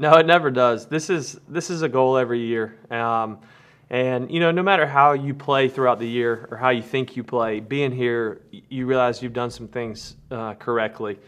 No, 0.00 0.14
it 0.14 0.24
never 0.24 0.50
does. 0.50 0.86
This 0.86 1.10
is 1.10 1.38
this 1.46 1.68
is 1.68 1.82
a 1.82 1.88
goal 1.88 2.16
every 2.16 2.40
year. 2.40 2.74
Um, 2.90 3.38
and 3.90 4.30
you 4.30 4.40
know, 4.40 4.50
no 4.50 4.62
matter 4.62 4.86
how 4.86 5.12
you 5.12 5.34
play 5.34 5.68
throughout 5.68 5.98
the 5.98 6.08
year 6.08 6.48
or 6.50 6.56
how 6.56 6.70
you 6.70 6.80
think 6.80 7.16
you 7.16 7.22
play, 7.22 7.60
being 7.60 7.92
here, 7.92 8.40
you 8.50 8.86
realize 8.86 9.22
you've 9.22 9.34
done 9.34 9.50
some 9.50 9.68
things 9.68 10.16
uh, 10.30 10.54
correctly. 10.54 11.18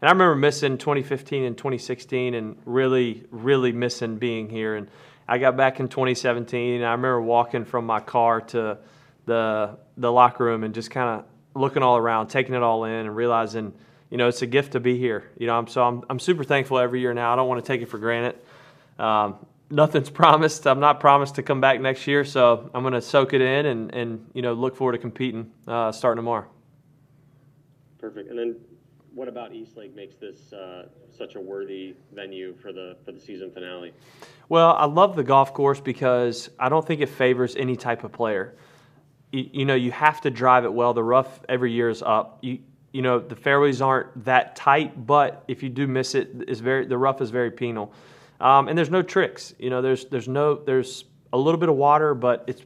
And 0.00 0.08
I 0.08 0.10
remember 0.10 0.34
missing 0.34 0.76
2015 0.76 1.44
and 1.44 1.56
2016, 1.56 2.34
and 2.34 2.56
really, 2.64 3.22
really 3.30 3.70
missing 3.70 4.16
being 4.16 4.50
here. 4.50 4.74
And 4.74 4.88
I 5.28 5.38
got 5.38 5.56
back 5.56 5.78
in 5.78 5.86
2017, 5.86 6.74
and 6.74 6.84
I 6.84 6.90
remember 6.90 7.22
walking 7.22 7.64
from 7.64 7.86
my 7.86 8.00
car 8.00 8.40
to 8.40 8.78
the 9.26 9.78
the 9.98 10.10
locker 10.10 10.42
room 10.42 10.64
and 10.64 10.74
just 10.74 10.90
kind 10.90 11.20
of 11.20 11.60
looking 11.60 11.84
all 11.84 11.96
around, 11.96 12.26
taking 12.26 12.56
it 12.56 12.62
all 12.64 12.86
in, 12.86 12.92
and 13.06 13.14
realizing 13.14 13.72
you 14.16 14.18
know, 14.18 14.28
it's 14.28 14.40
a 14.40 14.46
gift 14.46 14.72
to 14.72 14.80
be 14.80 14.96
here. 14.96 15.30
You 15.36 15.46
know, 15.46 15.58
I'm 15.58 15.66
so 15.66 15.82
I'm 15.82 16.02
I'm 16.08 16.18
super 16.18 16.42
thankful 16.42 16.78
every 16.78 17.00
year 17.00 17.12
now. 17.12 17.34
I 17.34 17.36
don't 17.36 17.48
want 17.48 17.62
to 17.62 17.68
take 17.70 17.82
it 17.82 17.86
for 17.90 17.98
granted. 17.98 18.36
Um, 18.98 19.44
nothing's 19.68 20.08
promised. 20.22 20.66
I'm 20.66 20.80
not 20.80 21.00
promised 21.00 21.34
to 21.34 21.42
come 21.42 21.60
back 21.60 21.82
next 21.82 22.06
year, 22.06 22.24
so 22.24 22.70
I'm 22.72 22.82
going 22.82 22.94
to 22.94 23.02
soak 23.02 23.34
it 23.34 23.42
in 23.42 23.66
and 23.66 23.94
and 23.94 24.26
you 24.32 24.40
know 24.40 24.54
look 24.54 24.74
forward 24.74 24.92
to 24.92 24.98
competing 24.98 25.52
uh, 25.68 25.92
starting 25.92 26.16
tomorrow. 26.16 26.46
Perfect. 27.98 28.30
And 28.30 28.38
then, 28.38 28.56
what 29.12 29.28
about 29.28 29.52
East 29.52 29.76
Lake 29.76 29.94
makes 29.94 30.14
this 30.14 30.50
uh, 30.50 30.86
such 31.14 31.34
a 31.34 31.40
worthy 31.40 31.94
venue 32.14 32.56
for 32.56 32.72
the 32.72 32.96
for 33.04 33.12
the 33.12 33.20
season 33.20 33.50
finale? 33.50 33.92
Well, 34.48 34.74
I 34.78 34.86
love 34.86 35.14
the 35.14 35.24
golf 35.24 35.52
course 35.52 35.78
because 35.78 36.48
I 36.58 36.70
don't 36.70 36.86
think 36.86 37.02
it 37.02 37.10
favors 37.10 37.54
any 37.54 37.76
type 37.76 38.02
of 38.02 38.12
player. 38.12 38.54
You, 39.30 39.50
you 39.52 39.64
know, 39.66 39.74
you 39.74 39.92
have 39.92 40.22
to 40.22 40.30
drive 40.30 40.64
it 40.64 40.72
well. 40.72 40.94
The 40.94 41.04
rough 41.04 41.42
every 41.50 41.72
year 41.72 41.90
is 41.90 42.00
up. 42.00 42.38
You 42.40 42.60
you 42.96 43.02
know 43.02 43.18
the 43.18 43.36
fairways 43.36 43.82
aren't 43.82 44.24
that 44.24 44.56
tight, 44.56 45.06
but 45.06 45.44
if 45.48 45.62
you 45.62 45.68
do 45.68 45.86
miss 45.86 46.14
it, 46.14 46.30
it, 46.34 46.48
is 46.48 46.60
very 46.60 46.86
the 46.86 46.96
rough 46.96 47.20
is 47.20 47.28
very 47.28 47.50
penal, 47.50 47.92
um, 48.40 48.68
and 48.68 48.78
there's 48.78 48.88
no 48.88 49.02
tricks. 49.02 49.54
You 49.58 49.68
know, 49.68 49.82
there's 49.82 50.06
there's 50.06 50.28
no 50.28 50.54
there's 50.54 51.04
a 51.30 51.36
little 51.36 51.60
bit 51.60 51.68
of 51.68 51.76
water, 51.76 52.14
but 52.14 52.44
it's 52.46 52.62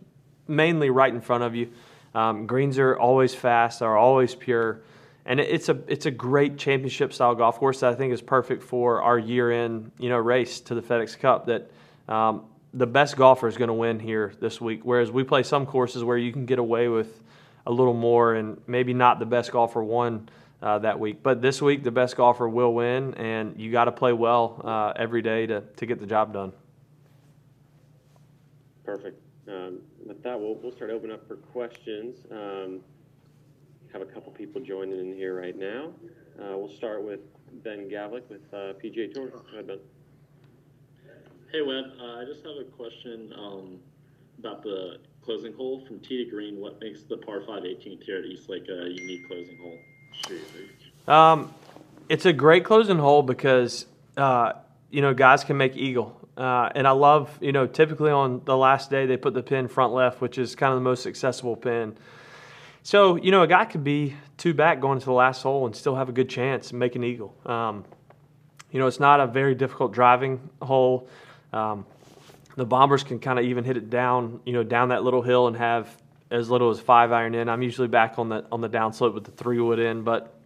mainly 0.46 0.88
right 0.88 1.12
in 1.12 1.20
front 1.20 1.42
of 1.42 1.56
you. 1.56 1.72
Um, 2.14 2.46
greens 2.46 2.78
are 2.78 2.96
always 2.96 3.34
fast, 3.34 3.82
are 3.82 3.98
always 3.98 4.36
pure, 4.36 4.82
and 5.26 5.40
it's 5.40 5.68
a 5.68 5.80
it's 5.88 6.06
a 6.06 6.12
great 6.12 6.56
championship 6.58 7.12
style 7.12 7.34
golf 7.34 7.58
course 7.58 7.80
that 7.80 7.92
I 7.92 7.96
think 7.96 8.12
is 8.12 8.22
perfect 8.22 8.62
for 8.62 9.02
our 9.02 9.18
year 9.18 9.50
end 9.50 9.90
you 9.98 10.10
know 10.10 10.18
race 10.18 10.60
to 10.60 10.76
the 10.76 10.82
FedEx 10.82 11.18
Cup. 11.18 11.46
That 11.46 11.72
um, 12.08 12.44
the 12.72 12.86
best 12.86 13.16
golfer 13.16 13.48
is 13.48 13.56
going 13.56 13.66
to 13.66 13.74
win 13.74 13.98
here 13.98 14.32
this 14.38 14.60
week, 14.60 14.82
whereas 14.84 15.10
we 15.10 15.24
play 15.24 15.42
some 15.42 15.66
courses 15.66 16.04
where 16.04 16.16
you 16.16 16.32
can 16.32 16.46
get 16.46 16.60
away 16.60 16.86
with 16.86 17.20
a 17.66 17.72
little 17.72 17.94
more, 17.94 18.34
and 18.34 18.60
maybe 18.66 18.94
not 18.94 19.18
the 19.18 19.26
best 19.26 19.52
golfer 19.52 19.82
won 19.82 20.28
uh, 20.62 20.78
that 20.80 20.98
week. 20.98 21.22
But 21.22 21.42
this 21.42 21.60
week, 21.62 21.82
the 21.84 21.90
best 21.90 22.16
golfer 22.16 22.48
will 22.48 22.74
win, 22.74 23.14
and 23.14 23.58
you 23.58 23.70
got 23.72 23.84
to 23.84 23.92
play 23.92 24.12
well 24.12 24.60
uh, 24.64 24.92
every 24.96 25.22
day 25.22 25.46
to, 25.46 25.62
to 25.76 25.86
get 25.86 26.00
the 26.00 26.06
job 26.06 26.32
done. 26.32 26.52
Perfect. 28.84 29.20
Um, 29.48 29.80
with 30.04 30.22
that, 30.22 30.38
we'll, 30.38 30.56
we'll 30.56 30.72
start 30.72 30.90
opening 30.90 31.14
up 31.14 31.26
for 31.26 31.36
questions. 31.36 32.26
Um, 32.30 32.80
have 33.92 34.02
a 34.02 34.06
couple 34.06 34.32
people 34.32 34.60
joining 34.60 34.98
in 35.00 35.12
here 35.14 35.38
right 35.38 35.56
now. 35.56 35.92
Uh, 36.38 36.56
we'll 36.56 36.72
start 36.72 37.02
with 37.02 37.20
Ben 37.64 37.88
Gavlik 37.88 38.28
with 38.28 38.42
uh, 38.52 38.74
PGA 38.82 39.12
Tour. 39.12 39.28
Go 39.28 39.42
ahead, 39.52 39.66
Ben. 39.66 39.78
Hey, 41.52 41.62
Webb. 41.62 41.84
Uh, 42.00 42.20
I 42.20 42.24
just 42.24 42.44
have 42.44 42.56
a 42.60 42.64
question 42.64 43.32
um, 43.36 43.78
about 44.38 44.62
the 44.62 44.98
closing 45.30 45.52
hole 45.52 45.84
from 45.86 46.00
tee 46.00 46.24
to 46.24 46.28
green. 46.28 46.56
What 46.58 46.80
makes 46.80 47.02
the 47.04 47.16
par 47.16 47.40
5 47.46 47.62
18th 47.62 48.02
here 48.02 48.18
at 48.18 48.24
Eastlake 48.24 48.68
a 48.68 48.90
unique 48.90 49.28
closing 49.28 49.56
hole? 49.58 49.78
Um, 51.06 51.54
it's 52.08 52.26
a 52.26 52.32
great 52.32 52.64
closing 52.64 52.98
hole 52.98 53.22
because 53.22 53.86
uh, 54.16 54.54
you 54.90 55.02
know 55.02 55.14
guys 55.14 55.44
can 55.44 55.56
make 55.56 55.76
eagle, 55.76 56.20
uh, 56.36 56.70
and 56.74 56.84
I 56.84 56.90
love 56.90 57.38
you 57.40 57.52
know 57.52 57.68
typically 57.68 58.10
on 58.10 58.42
the 58.44 58.56
last 58.56 58.90
day 58.90 59.06
they 59.06 59.16
put 59.16 59.34
the 59.34 59.42
pin 59.42 59.68
front 59.68 59.92
left, 59.92 60.20
which 60.20 60.36
is 60.36 60.56
kind 60.56 60.72
of 60.72 60.78
the 60.78 60.84
most 60.84 61.06
accessible 61.06 61.54
pin. 61.54 61.96
So 62.82 63.14
you 63.14 63.30
know 63.30 63.42
a 63.42 63.46
guy 63.46 63.66
could 63.66 63.84
be 63.84 64.16
two 64.36 64.52
back 64.52 64.80
going 64.80 64.98
to 64.98 65.04
the 65.04 65.12
last 65.12 65.42
hole 65.42 65.64
and 65.64 65.76
still 65.76 65.94
have 65.94 66.08
a 66.08 66.12
good 66.12 66.28
chance 66.28 66.70
and 66.70 66.80
make 66.80 66.96
an 66.96 67.04
eagle. 67.04 67.36
Um, 67.46 67.84
you 68.72 68.80
know 68.80 68.88
it's 68.88 69.00
not 69.00 69.20
a 69.20 69.28
very 69.28 69.54
difficult 69.54 69.92
driving 69.92 70.50
hole. 70.60 71.08
Um, 71.52 71.86
the 72.60 72.66
Bombers 72.66 73.02
can 73.02 73.18
kind 73.18 73.38
of 73.38 73.46
even 73.46 73.64
hit 73.64 73.78
it 73.78 73.88
down, 73.88 74.40
you 74.44 74.52
know, 74.52 74.62
down 74.62 74.90
that 74.90 75.02
little 75.02 75.22
hill 75.22 75.46
and 75.46 75.56
have 75.56 75.88
as 76.30 76.50
little 76.50 76.68
as 76.68 76.78
five 76.78 77.10
iron 77.10 77.34
in. 77.34 77.48
I'm 77.48 77.62
usually 77.62 77.88
back 77.88 78.18
on 78.18 78.28
the 78.28 78.44
on 78.52 78.60
the 78.60 78.68
downslope 78.68 79.14
with 79.14 79.24
the 79.24 79.30
three 79.30 79.58
wood 79.58 79.78
in, 79.78 80.02
but 80.02 80.38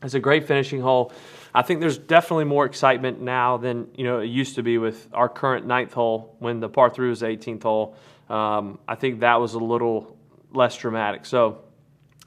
it's 0.00 0.14
a 0.14 0.20
great 0.20 0.46
finishing 0.46 0.80
hole. 0.80 1.12
I 1.52 1.62
think 1.62 1.80
there's 1.80 1.98
definitely 1.98 2.44
more 2.44 2.66
excitement 2.66 3.20
now 3.20 3.56
than 3.56 3.88
you 3.96 4.04
know 4.04 4.20
it 4.20 4.26
used 4.26 4.54
to 4.54 4.62
be 4.62 4.78
with 4.78 5.08
our 5.12 5.28
current 5.28 5.66
ninth 5.66 5.92
hole 5.92 6.36
when 6.38 6.60
the 6.60 6.68
par 6.68 6.88
three 6.88 7.08
was 7.08 7.18
the 7.18 7.26
18th 7.26 7.64
hole. 7.64 7.96
Um, 8.30 8.78
I 8.86 8.94
think 8.94 9.18
that 9.20 9.40
was 9.40 9.54
a 9.54 9.58
little 9.58 10.16
less 10.52 10.76
dramatic. 10.76 11.26
So 11.26 11.64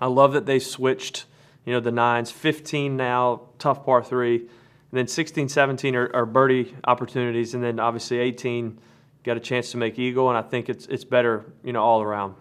I 0.01 0.07
love 0.07 0.33
that 0.33 0.45
they 0.45 0.59
switched. 0.59 1.27
You 1.63 1.71
know 1.71 1.79
the 1.79 1.94
nines, 1.94 2.29
15 2.29 2.97
now, 2.97 3.44
tough 3.57 3.85
par 3.85 4.03
three, 4.03 4.35
and 4.35 4.50
then 4.91 5.07
16, 5.07 5.47
17 5.47 5.95
are, 5.95 6.13
are 6.13 6.25
birdie 6.25 6.75
opportunities, 6.83 7.53
and 7.53 7.63
then 7.63 7.79
obviously 7.79 8.19
18 8.19 8.79
got 9.24 9.38
a 9.38 9.40
chance 9.40 9.72
to 9.72 9.78
make 9.78 10.00
eagle, 10.00 10.30
and 10.30 10.38
I 10.38 10.41
think 10.41 10.69
it's 10.69 10.85
it's 10.88 11.03
better, 11.03 11.46
you 11.63 11.74
know, 11.74 11.81
all 11.81 12.02
around. 12.02 12.35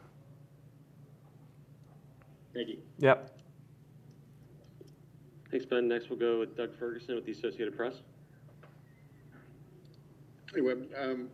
Thank 2.55 2.69
you. 2.69 2.79
Yep. 2.99 3.39
Thanks, 5.51 5.67
Ben. 5.67 5.89
Next, 5.89 6.11
we'll 6.11 6.19
go 6.19 6.41
with 6.41 6.57
Doug 6.57 6.77
Ferguson 6.79 7.15
with 7.15 7.25
the 7.25 7.33
Associated 7.33 7.77
Press. 7.77 7.95
Hey, 10.55 10.61
Webb. 10.61 10.89
Um, 10.99 11.29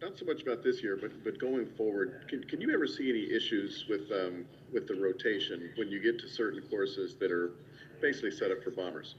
not 0.00 0.16
so 0.16 0.24
much 0.24 0.42
about 0.42 0.62
this 0.62 0.82
year, 0.82 0.96
but 1.00 1.24
but 1.24 1.38
going 1.38 1.66
forward, 1.66 2.24
can, 2.28 2.42
can 2.44 2.60
you 2.60 2.72
ever 2.72 2.86
see 2.86 3.10
any 3.10 3.30
issues 3.34 3.86
with 3.88 4.10
um, 4.12 4.44
with 4.72 4.86
the 4.86 4.94
rotation 4.94 5.70
when 5.76 5.88
you 5.88 6.00
get 6.00 6.18
to 6.20 6.28
certain 6.28 6.62
courses 6.68 7.16
that 7.16 7.32
are 7.32 7.52
basically 8.00 8.30
set 8.30 8.50
up 8.50 8.62
for 8.62 8.70
bombers? 8.70 9.16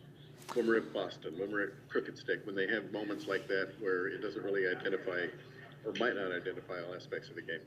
When 0.55 0.67
we're 0.67 0.77
at 0.77 0.93
Boston, 0.93 1.33
when 1.37 1.51
we're 1.51 1.63
at 1.63 1.89
Crooked 1.89 2.17
Stick, 2.17 2.45
when 2.45 2.55
they 2.55 2.67
have 2.67 2.91
moments 2.91 3.27
like 3.27 3.47
that 3.47 3.69
where 3.79 4.07
it 4.07 4.21
doesn't 4.21 4.43
really 4.43 4.67
identify 4.67 5.27
or 5.85 5.93
might 5.99 6.15
not 6.15 6.31
identify 6.31 6.75
all 6.87 6.93
aspects 6.95 7.29
of 7.29 7.35
the 7.35 7.41
game. 7.41 7.59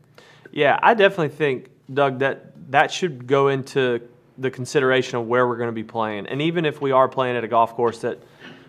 Yeah, 0.50 0.78
I 0.82 0.94
definitely 0.94 1.30
think, 1.30 1.70
Doug, 1.92 2.18
that 2.18 2.70
that 2.70 2.90
should 2.90 3.26
go 3.26 3.48
into 3.48 4.00
the 4.38 4.50
consideration 4.50 5.18
of 5.18 5.26
where 5.26 5.46
we're 5.46 5.56
going 5.56 5.68
to 5.68 5.74
be 5.74 5.84
playing. 5.84 6.26
And 6.26 6.42
even 6.42 6.64
if 6.64 6.80
we 6.80 6.92
are 6.92 7.08
playing 7.08 7.36
at 7.36 7.44
a 7.44 7.48
golf 7.48 7.74
course 7.74 8.00
that 8.00 8.18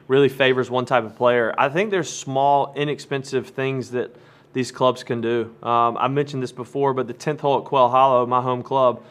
really 0.08 0.30
favors 0.30 0.70
one 0.70 0.86
type 0.86 1.04
of 1.04 1.16
player, 1.16 1.54
I 1.58 1.70
think 1.70 1.92
there's 1.92 2.12
small, 2.12 2.74
inexpensive 2.76 3.50
things 3.50 3.92
that 3.92 4.16
these 4.54 4.72
clubs 4.72 5.04
can 5.04 5.22
do. 5.22 5.54
Um, 5.64 5.98
I 5.98 6.08
mentioned 6.08 6.44
this 6.44 6.52
before, 6.52 6.94
but 6.94 7.08
the 7.08 7.14
10th 7.14 7.40
hole 7.40 7.60
at 7.60 7.66
Quail 7.66 7.90
Hollow, 7.90 8.26
my 8.26 8.42
home 8.42 8.62
club, 8.62 9.04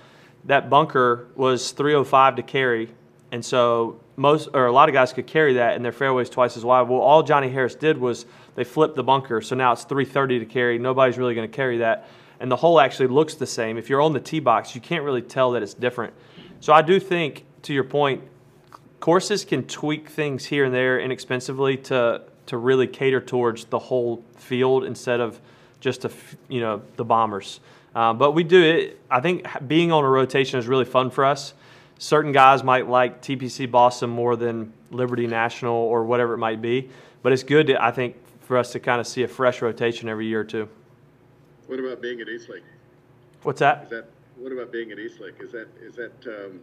that 0.44 0.70
bunker 0.70 1.26
was 1.34 1.72
305 1.72 2.36
to 2.36 2.42
carry. 2.42 2.90
And 3.32 3.44
so 3.44 4.00
most 4.16 4.48
or 4.52 4.66
a 4.66 4.72
lot 4.72 4.88
of 4.88 4.92
guys 4.92 5.12
could 5.12 5.26
carry 5.26 5.54
that 5.54 5.74
and 5.74 5.84
their 5.84 5.92
fairways 5.92 6.28
twice 6.28 6.56
as 6.56 6.64
wide. 6.64 6.88
Well, 6.88 7.00
all 7.00 7.22
Johnny 7.22 7.48
Harris 7.48 7.74
did 7.74 7.98
was 7.98 8.26
they 8.54 8.64
flipped 8.64 8.96
the 8.96 9.02
bunker, 9.02 9.40
so 9.40 9.56
now 9.56 9.72
it's 9.72 9.84
330 9.84 10.40
to 10.40 10.46
carry. 10.46 10.78
Nobody's 10.78 11.18
really 11.18 11.34
going 11.34 11.48
to 11.50 11.54
carry 11.54 11.78
that, 11.78 12.08
and 12.40 12.50
the 12.50 12.56
hole 12.56 12.80
actually 12.80 13.08
looks 13.08 13.34
the 13.34 13.46
same. 13.46 13.78
If 13.78 13.88
you're 13.88 14.02
on 14.02 14.12
the 14.12 14.20
tee 14.20 14.40
box, 14.40 14.74
you 14.74 14.80
can't 14.80 15.04
really 15.04 15.22
tell 15.22 15.52
that 15.52 15.62
it's 15.62 15.74
different. 15.74 16.12
So 16.60 16.72
I 16.72 16.82
do 16.82 17.00
think, 17.00 17.44
to 17.62 17.72
your 17.72 17.84
point, 17.84 18.22
courses 19.00 19.44
can 19.44 19.64
tweak 19.64 20.08
things 20.08 20.44
here 20.44 20.64
and 20.64 20.74
there 20.74 21.00
inexpensively 21.00 21.76
to 21.76 22.22
to 22.44 22.56
really 22.56 22.88
cater 22.88 23.20
towards 23.20 23.64
the 23.66 23.78
whole 23.78 24.24
field 24.36 24.84
instead 24.84 25.20
of 25.20 25.40
just 25.80 26.04
a 26.04 26.10
you 26.48 26.60
know 26.60 26.82
the 26.96 27.04
bombers. 27.04 27.60
Uh, 27.94 28.12
but 28.12 28.32
we 28.32 28.42
do 28.42 28.62
it. 28.62 29.00
I 29.10 29.20
think 29.20 29.46
being 29.66 29.92
on 29.92 30.04
a 30.04 30.08
rotation 30.08 30.58
is 30.58 30.66
really 30.66 30.84
fun 30.84 31.10
for 31.10 31.24
us 31.24 31.54
certain 32.02 32.32
guys 32.32 32.64
might 32.64 32.88
like 32.88 33.22
TPC 33.22 33.70
Boston 33.70 34.10
more 34.10 34.34
than 34.34 34.72
Liberty 34.90 35.28
National 35.28 35.76
or 35.76 36.04
whatever 36.04 36.34
it 36.34 36.38
might 36.38 36.60
be. 36.60 36.90
But 37.22 37.32
it's 37.32 37.44
good, 37.44 37.68
to, 37.68 37.82
I 37.82 37.92
think, 37.92 38.16
for 38.40 38.58
us 38.58 38.72
to 38.72 38.80
kind 38.80 39.00
of 39.00 39.06
see 39.06 39.22
a 39.22 39.28
fresh 39.28 39.62
rotation 39.62 40.08
every 40.08 40.26
year 40.26 40.40
or 40.40 40.44
two. 40.44 40.68
What 41.68 41.78
about 41.78 42.02
being 42.02 42.20
at 42.20 42.28
Eastlake? 42.28 42.64
What's 43.44 43.60
that? 43.60 43.84
Is 43.84 43.90
that 43.90 44.06
what 44.36 44.50
about 44.50 44.72
being 44.72 44.90
at 44.90 44.98
Eastlake? 44.98 45.36
Is 45.40 45.52
that 45.52 45.68
is 45.80 45.94
that? 45.94 46.12
Um, 46.26 46.60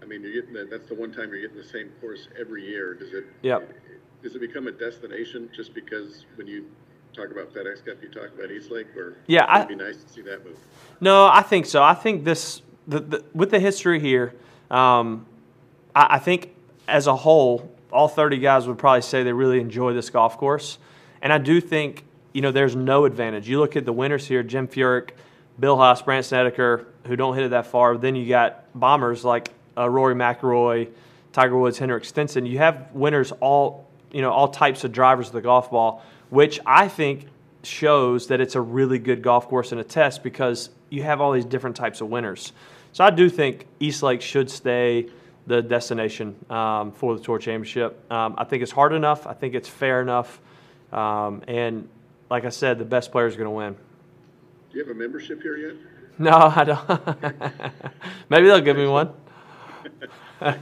I 0.00 0.06
mean, 0.06 0.22
you're 0.22 0.32
getting 0.32 0.54
the, 0.54 0.68
that's 0.70 0.88
the 0.88 0.94
one 0.94 1.12
time 1.12 1.30
you're 1.30 1.40
getting 1.40 1.56
the 1.56 1.68
same 1.68 1.90
course 2.00 2.28
every 2.38 2.64
year. 2.64 2.94
Does 2.94 3.12
it? 3.12 3.24
Yep. 3.42 3.68
Does 4.22 4.36
it 4.36 4.38
become 4.38 4.68
a 4.68 4.72
destination 4.72 5.50
just 5.54 5.74
because 5.74 6.26
when 6.36 6.46
you 6.46 6.66
talk 7.12 7.30
about 7.30 7.52
FedEx 7.52 7.84
Cup, 7.84 8.02
you 8.02 8.08
talk 8.08 8.32
about 8.36 8.50
Eastlake, 8.50 8.96
or 8.96 9.16
yeah, 9.26 9.56
it'd 9.56 9.68
be 9.68 9.74
nice 9.74 10.02
to 10.02 10.08
see 10.08 10.22
that 10.22 10.44
move. 10.44 10.58
No, 11.00 11.26
I 11.26 11.42
think 11.42 11.66
so. 11.66 11.82
I 11.82 11.94
think 11.94 12.24
this 12.24 12.62
the, 12.86 13.00
the, 13.00 13.24
with 13.34 13.50
the 13.50 13.60
history 13.60 14.00
here, 14.00 14.34
um, 14.70 15.26
I, 15.94 16.16
I, 16.16 16.18
think 16.18 16.54
as 16.88 17.06
a 17.06 17.16
whole, 17.16 17.70
all 17.92 18.08
30 18.08 18.38
guys 18.38 18.66
would 18.66 18.78
probably 18.78 19.02
say 19.02 19.22
they 19.22 19.32
really 19.32 19.60
enjoy 19.60 19.92
this 19.92 20.10
golf 20.10 20.36
course. 20.36 20.78
And 21.22 21.32
I 21.32 21.38
do 21.38 21.60
think, 21.60 22.04
you 22.32 22.42
know, 22.42 22.50
there's 22.50 22.76
no 22.76 23.04
advantage. 23.04 23.48
You 23.48 23.58
look 23.60 23.76
at 23.76 23.84
the 23.84 23.92
winners 23.92 24.26
here, 24.26 24.42
Jim 24.42 24.68
Furyk, 24.68 25.10
Bill 25.58 25.76
Haas, 25.76 26.02
Brandt 26.02 26.26
Snedeker, 26.26 26.86
who 27.06 27.16
don't 27.16 27.34
hit 27.34 27.44
it 27.44 27.50
that 27.50 27.66
far. 27.66 27.96
Then 27.96 28.16
you 28.16 28.28
got 28.28 28.64
bombers 28.78 29.24
like 29.24 29.50
uh, 29.76 29.88
Rory 29.88 30.14
McIlroy, 30.14 30.90
Tiger 31.32 31.56
Woods, 31.56 31.78
Henrik 31.78 32.04
Stenson. 32.04 32.46
You 32.46 32.58
have 32.58 32.90
winners 32.92 33.32
all 33.40 33.88
you 34.14 34.22
know 34.22 34.30
all 34.30 34.48
types 34.48 34.84
of 34.84 34.92
drivers 34.92 35.26
of 35.26 35.32
the 35.34 35.40
golf 35.42 35.70
ball, 35.70 36.02
which 36.30 36.60
I 36.64 36.88
think 36.88 37.26
shows 37.66 38.26
that 38.28 38.40
it's 38.40 38.54
a 38.54 38.60
really 38.60 38.98
good 38.98 39.22
golf 39.22 39.48
course 39.48 39.72
in 39.72 39.78
a 39.78 39.84
test 39.84 40.22
because 40.22 40.70
you 40.90 41.02
have 41.02 41.20
all 41.20 41.32
these 41.32 41.44
different 41.44 41.76
types 41.76 42.00
of 42.00 42.08
winners. 42.08 42.52
So 42.92 43.04
I 43.04 43.10
do 43.10 43.28
think 43.28 43.66
East 43.80 44.02
Lake 44.02 44.20
should 44.20 44.50
stay 44.50 45.08
the 45.46 45.60
destination 45.62 46.36
um, 46.48 46.92
for 46.92 47.16
the 47.16 47.22
Tour 47.22 47.38
Championship. 47.38 48.10
Um, 48.10 48.34
I 48.38 48.44
think 48.44 48.62
it's 48.62 48.72
hard 48.72 48.92
enough. 48.92 49.26
I 49.26 49.34
think 49.34 49.54
it's 49.54 49.68
fair 49.68 50.00
enough. 50.00 50.40
Um, 50.92 51.42
and 51.48 51.88
like 52.30 52.44
I 52.44 52.50
said, 52.50 52.78
the 52.78 52.84
best 52.84 53.12
player 53.12 53.26
is 53.26 53.36
going 53.36 53.46
to 53.46 53.50
win. 53.50 53.74
Do 53.74 54.78
you 54.78 54.84
have 54.84 54.94
a 54.94 54.98
membership 54.98 55.42
here 55.42 55.56
yet? 55.56 55.74
No, 56.18 56.30
I 56.30 56.64
don't. 56.64 56.88
Maybe 58.30 58.46
they'll 58.46 58.60
give 58.60 58.76
me 58.76 58.86
one. 58.86 59.08
All 60.40 60.54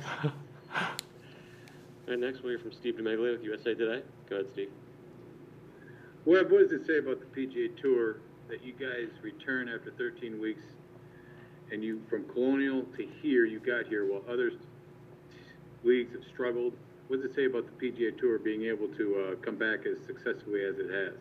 right, 2.09 2.19
next 2.19 2.43
we'll 2.43 2.51
hear 2.51 2.59
from 2.59 2.73
Steve 2.73 2.95
DiMeglio 2.97 3.33
with 3.33 3.45
USA 3.45 3.75
Today. 3.75 4.03
Go 4.29 4.37
ahead, 4.37 4.49
Steve. 4.53 4.71
Webb, 6.25 6.53
what 6.53 6.61
does 6.61 6.73
it 6.73 6.87
say 6.87 6.99
about 6.99 7.19
the 7.19 7.41
PGA 7.41 7.77
Tour 7.81 8.19
that 8.49 8.63
you 8.63 8.73
guys 8.73 9.09
return 9.23 9.69
after 9.69 9.91
13 9.91 10.41
weeks 10.41 10.63
and 11.73 11.83
you, 11.83 12.01
from 12.09 12.25
Colonial 12.27 12.83
to 12.97 13.09
here, 13.21 13.45
you 13.45 13.59
got 13.59 13.87
here 13.87 14.07
while 14.07 14.23
other 14.29 14.53
leagues 15.83 16.13
have 16.13 16.23
struggled? 16.33 16.75
What 17.09 17.21
does 17.21 17.31
it 17.31 17.35
say 17.35 17.47
about 17.47 17.65
the 17.67 17.87
PGA 17.87 18.17
Tour 18.17 18.39
being 18.39 18.65
able 18.67 18.87
to 18.89 19.33
uh, 19.33 19.45
come 19.45 19.57
back 19.57 19.85
as 19.85 19.99
successfully 20.07 20.65
as 20.65 20.79
it 20.79 20.91
has? 20.91 21.15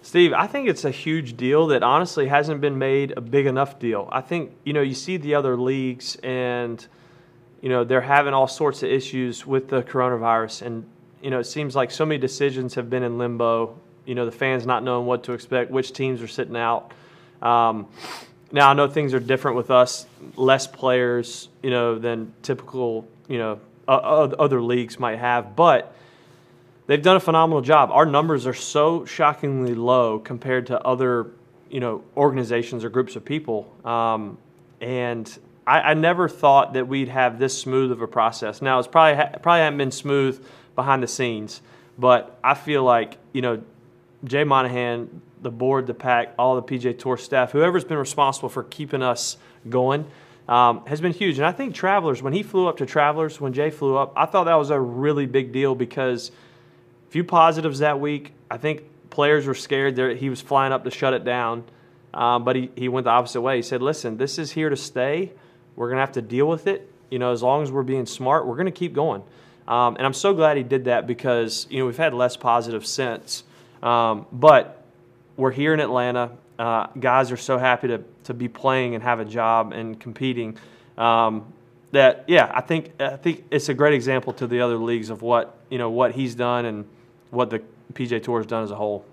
Steve, 0.00 0.32
I 0.32 0.46
think 0.46 0.68
it's 0.68 0.86
a 0.86 0.90
huge 0.90 1.36
deal 1.36 1.66
that 1.66 1.82
honestly 1.82 2.28
hasn't 2.28 2.62
been 2.62 2.78
made 2.78 3.12
a 3.16 3.20
big 3.20 3.44
enough 3.44 3.78
deal. 3.78 4.08
I 4.10 4.22
think, 4.22 4.52
you 4.64 4.72
know, 4.72 4.80
you 4.80 4.94
see 4.94 5.18
the 5.18 5.34
other 5.34 5.54
leagues 5.54 6.16
and, 6.22 6.86
you 7.60 7.68
know, 7.68 7.84
they're 7.84 8.00
having 8.00 8.32
all 8.32 8.48
sorts 8.48 8.82
of 8.82 8.90
issues 8.90 9.44
with 9.46 9.68
the 9.68 9.82
coronavirus. 9.82 10.62
And, 10.62 10.88
you 11.20 11.30
know, 11.30 11.40
it 11.40 11.44
seems 11.44 11.76
like 11.76 11.90
so 11.90 12.06
many 12.06 12.18
decisions 12.18 12.74
have 12.76 12.88
been 12.88 13.02
in 13.02 13.18
limbo. 13.18 13.78
You 14.08 14.14
know, 14.14 14.24
the 14.24 14.32
fans 14.32 14.66
not 14.66 14.82
knowing 14.82 15.06
what 15.06 15.24
to 15.24 15.32
expect, 15.32 15.70
which 15.70 15.92
teams 15.92 16.22
are 16.22 16.28
sitting 16.28 16.56
out. 16.56 16.92
Um, 17.42 17.86
now, 18.50 18.70
I 18.70 18.74
know 18.74 18.88
things 18.88 19.14
are 19.14 19.20
different 19.20 19.56
with 19.56 19.70
us, 19.70 20.06
less 20.34 20.66
players, 20.66 21.48
you 21.62 21.70
know, 21.70 21.98
than 21.98 22.32
typical, 22.42 23.06
you 23.28 23.38
know, 23.38 23.60
uh, 23.86 23.92
other 23.92 24.62
leagues 24.62 24.98
might 24.98 25.18
have. 25.18 25.54
But, 25.54 25.94
they've 26.88 27.02
done 27.02 27.16
a 27.16 27.20
phenomenal 27.20 27.60
job. 27.62 27.90
Our 27.92 28.06
numbers 28.06 28.46
are 28.46 28.54
so 28.54 29.04
shockingly 29.04 29.74
low 29.76 30.18
compared 30.18 30.66
to 30.66 30.84
other, 30.84 31.30
you 31.70 31.78
know, 31.78 32.02
organizations 32.16 32.84
or 32.84 32.88
groups 32.88 33.14
of 33.14 33.24
people. 33.24 33.72
Um, 33.84 34.38
and 34.80 35.38
I, 35.64 35.80
I, 35.80 35.94
never 35.94 36.28
thought 36.28 36.72
that 36.72 36.88
we'd 36.88 37.08
have 37.08 37.38
this 37.38 37.56
smooth 37.56 37.92
of 37.92 38.00
a 38.00 38.08
process. 38.08 38.60
Now 38.60 38.78
it's 38.78 38.88
probably 38.88 39.22
probably 39.40 39.60
haven't 39.60 39.78
been 39.78 39.90
smooth 39.92 40.44
behind 40.74 41.02
the 41.02 41.08
scenes, 41.08 41.60
but 41.98 42.38
I 42.42 42.54
feel 42.54 42.82
like 42.82 43.18
you 43.32 43.42
know, 43.42 43.62
Jay 44.24 44.44
Monahan, 44.44 45.22
the 45.42 45.50
board, 45.50 45.86
the 45.86 45.94
PAC, 45.94 46.34
all 46.38 46.60
the 46.60 46.62
PGA 46.62 46.98
Tour 46.98 47.16
staff, 47.16 47.52
whoever's 47.52 47.84
been 47.84 47.98
responsible 47.98 48.48
for 48.48 48.64
keeping 48.64 49.02
us 49.02 49.36
going. 49.68 50.06
Um, 50.48 50.86
has 50.86 51.00
been 51.00 51.12
huge. 51.12 51.36
And 51.36 51.46
I 51.46 51.52
think 51.52 51.74
Travelers, 51.74 52.22
when 52.22 52.32
he 52.32 52.42
flew 52.42 52.68
up 52.68 52.78
to 52.78 52.86
Travelers, 52.86 53.38
when 53.38 53.52
Jay 53.52 53.68
flew 53.68 53.98
up, 53.98 54.14
I 54.16 54.24
thought 54.24 54.44
that 54.44 54.54
was 54.54 54.70
a 54.70 54.80
really 54.80 55.26
big 55.26 55.52
deal 55.52 55.74
because 55.74 56.30
a– 56.30 56.32
few 57.08 57.24
positives 57.24 57.80
that 57.80 58.00
week. 58.00 58.32
I 58.50 58.58
think 58.58 58.82
players 59.10 59.46
were 59.46 59.54
scared 59.54 59.96
that 59.96 60.18
he 60.18 60.30
was 60.30 60.40
flying 60.40 60.72
up 60.72 60.84
to 60.84 60.90
shut 60.90 61.14
it 61.14 61.24
down, 61.24 61.64
um, 62.14 62.44
but 62.44 62.56
he, 62.56 62.70
he 62.76 62.88
went 62.88 63.04
the 63.04 63.10
opposite 63.10 63.40
way. 63.40 63.56
He 63.56 63.62
said, 63.62 63.82
"Listen, 63.82 64.16
this 64.16 64.38
is 64.38 64.52
here 64.52 64.68
to 64.68 64.76
stay. 64.76 65.32
We're 65.76 65.88
gonna 65.88 66.00
have 66.00 66.12
to 66.12 66.22
deal 66.22 66.46
with 66.46 66.66
it. 66.66 66.90
You 67.10 67.18
know, 67.18 67.32
as 67.32 67.42
long 67.42 67.62
as 67.62 67.72
we're 67.72 67.82
being 67.82 68.06
smart, 68.06 68.46
we're 68.46 68.56
gonna 68.56 68.70
keep 68.70 68.92
going." 68.92 69.22
Um, 69.66 69.96
and 69.96 70.06
I'm 70.06 70.14
so 70.14 70.32
glad 70.32 70.56
he 70.56 70.62
did 70.62 70.84
that 70.86 71.06
because 71.06 71.66
you 71.70 71.78
know 71.78 71.86
we've 71.86 71.96
had 71.96 72.14
less 72.14 72.36
positive 72.36 72.86
since, 72.86 73.44
um, 73.82 74.26
but 74.32 74.84
we're 75.36 75.52
here 75.52 75.74
in 75.74 75.80
Atlanta. 75.80 76.30
Uh, 76.58 76.88
guys 76.98 77.30
are 77.30 77.36
so 77.36 77.58
happy 77.58 77.88
to 77.88 78.02
to 78.24 78.34
be 78.34 78.48
playing 78.48 78.94
and 78.94 79.02
have 79.02 79.20
a 79.20 79.24
job 79.24 79.72
and 79.72 79.98
competing. 79.98 80.58
Um, 80.96 81.52
that 81.92 82.24
yeah, 82.26 82.50
I 82.52 82.60
think 82.60 82.92
I 83.00 83.16
think 83.16 83.44
it's 83.50 83.68
a 83.68 83.74
great 83.74 83.94
example 83.94 84.32
to 84.34 84.46
the 84.46 84.60
other 84.60 84.76
leagues 84.76 85.10
of 85.10 85.22
what 85.22 85.56
you 85.70 85.78
know 85.78 85.90
what 85.90 86.12
he's 86.12 86.34
done 86.34 86.66
and 86.66 86.84
what 87.30 87.50
the 87.50 87.62
PGA 87.92 88.22
Tour 88.22 88.40
has 88.40 88.46
done 88.46 88.64
as 88.64 88.70
a 88.70 88.76
whole. 88.76 89.04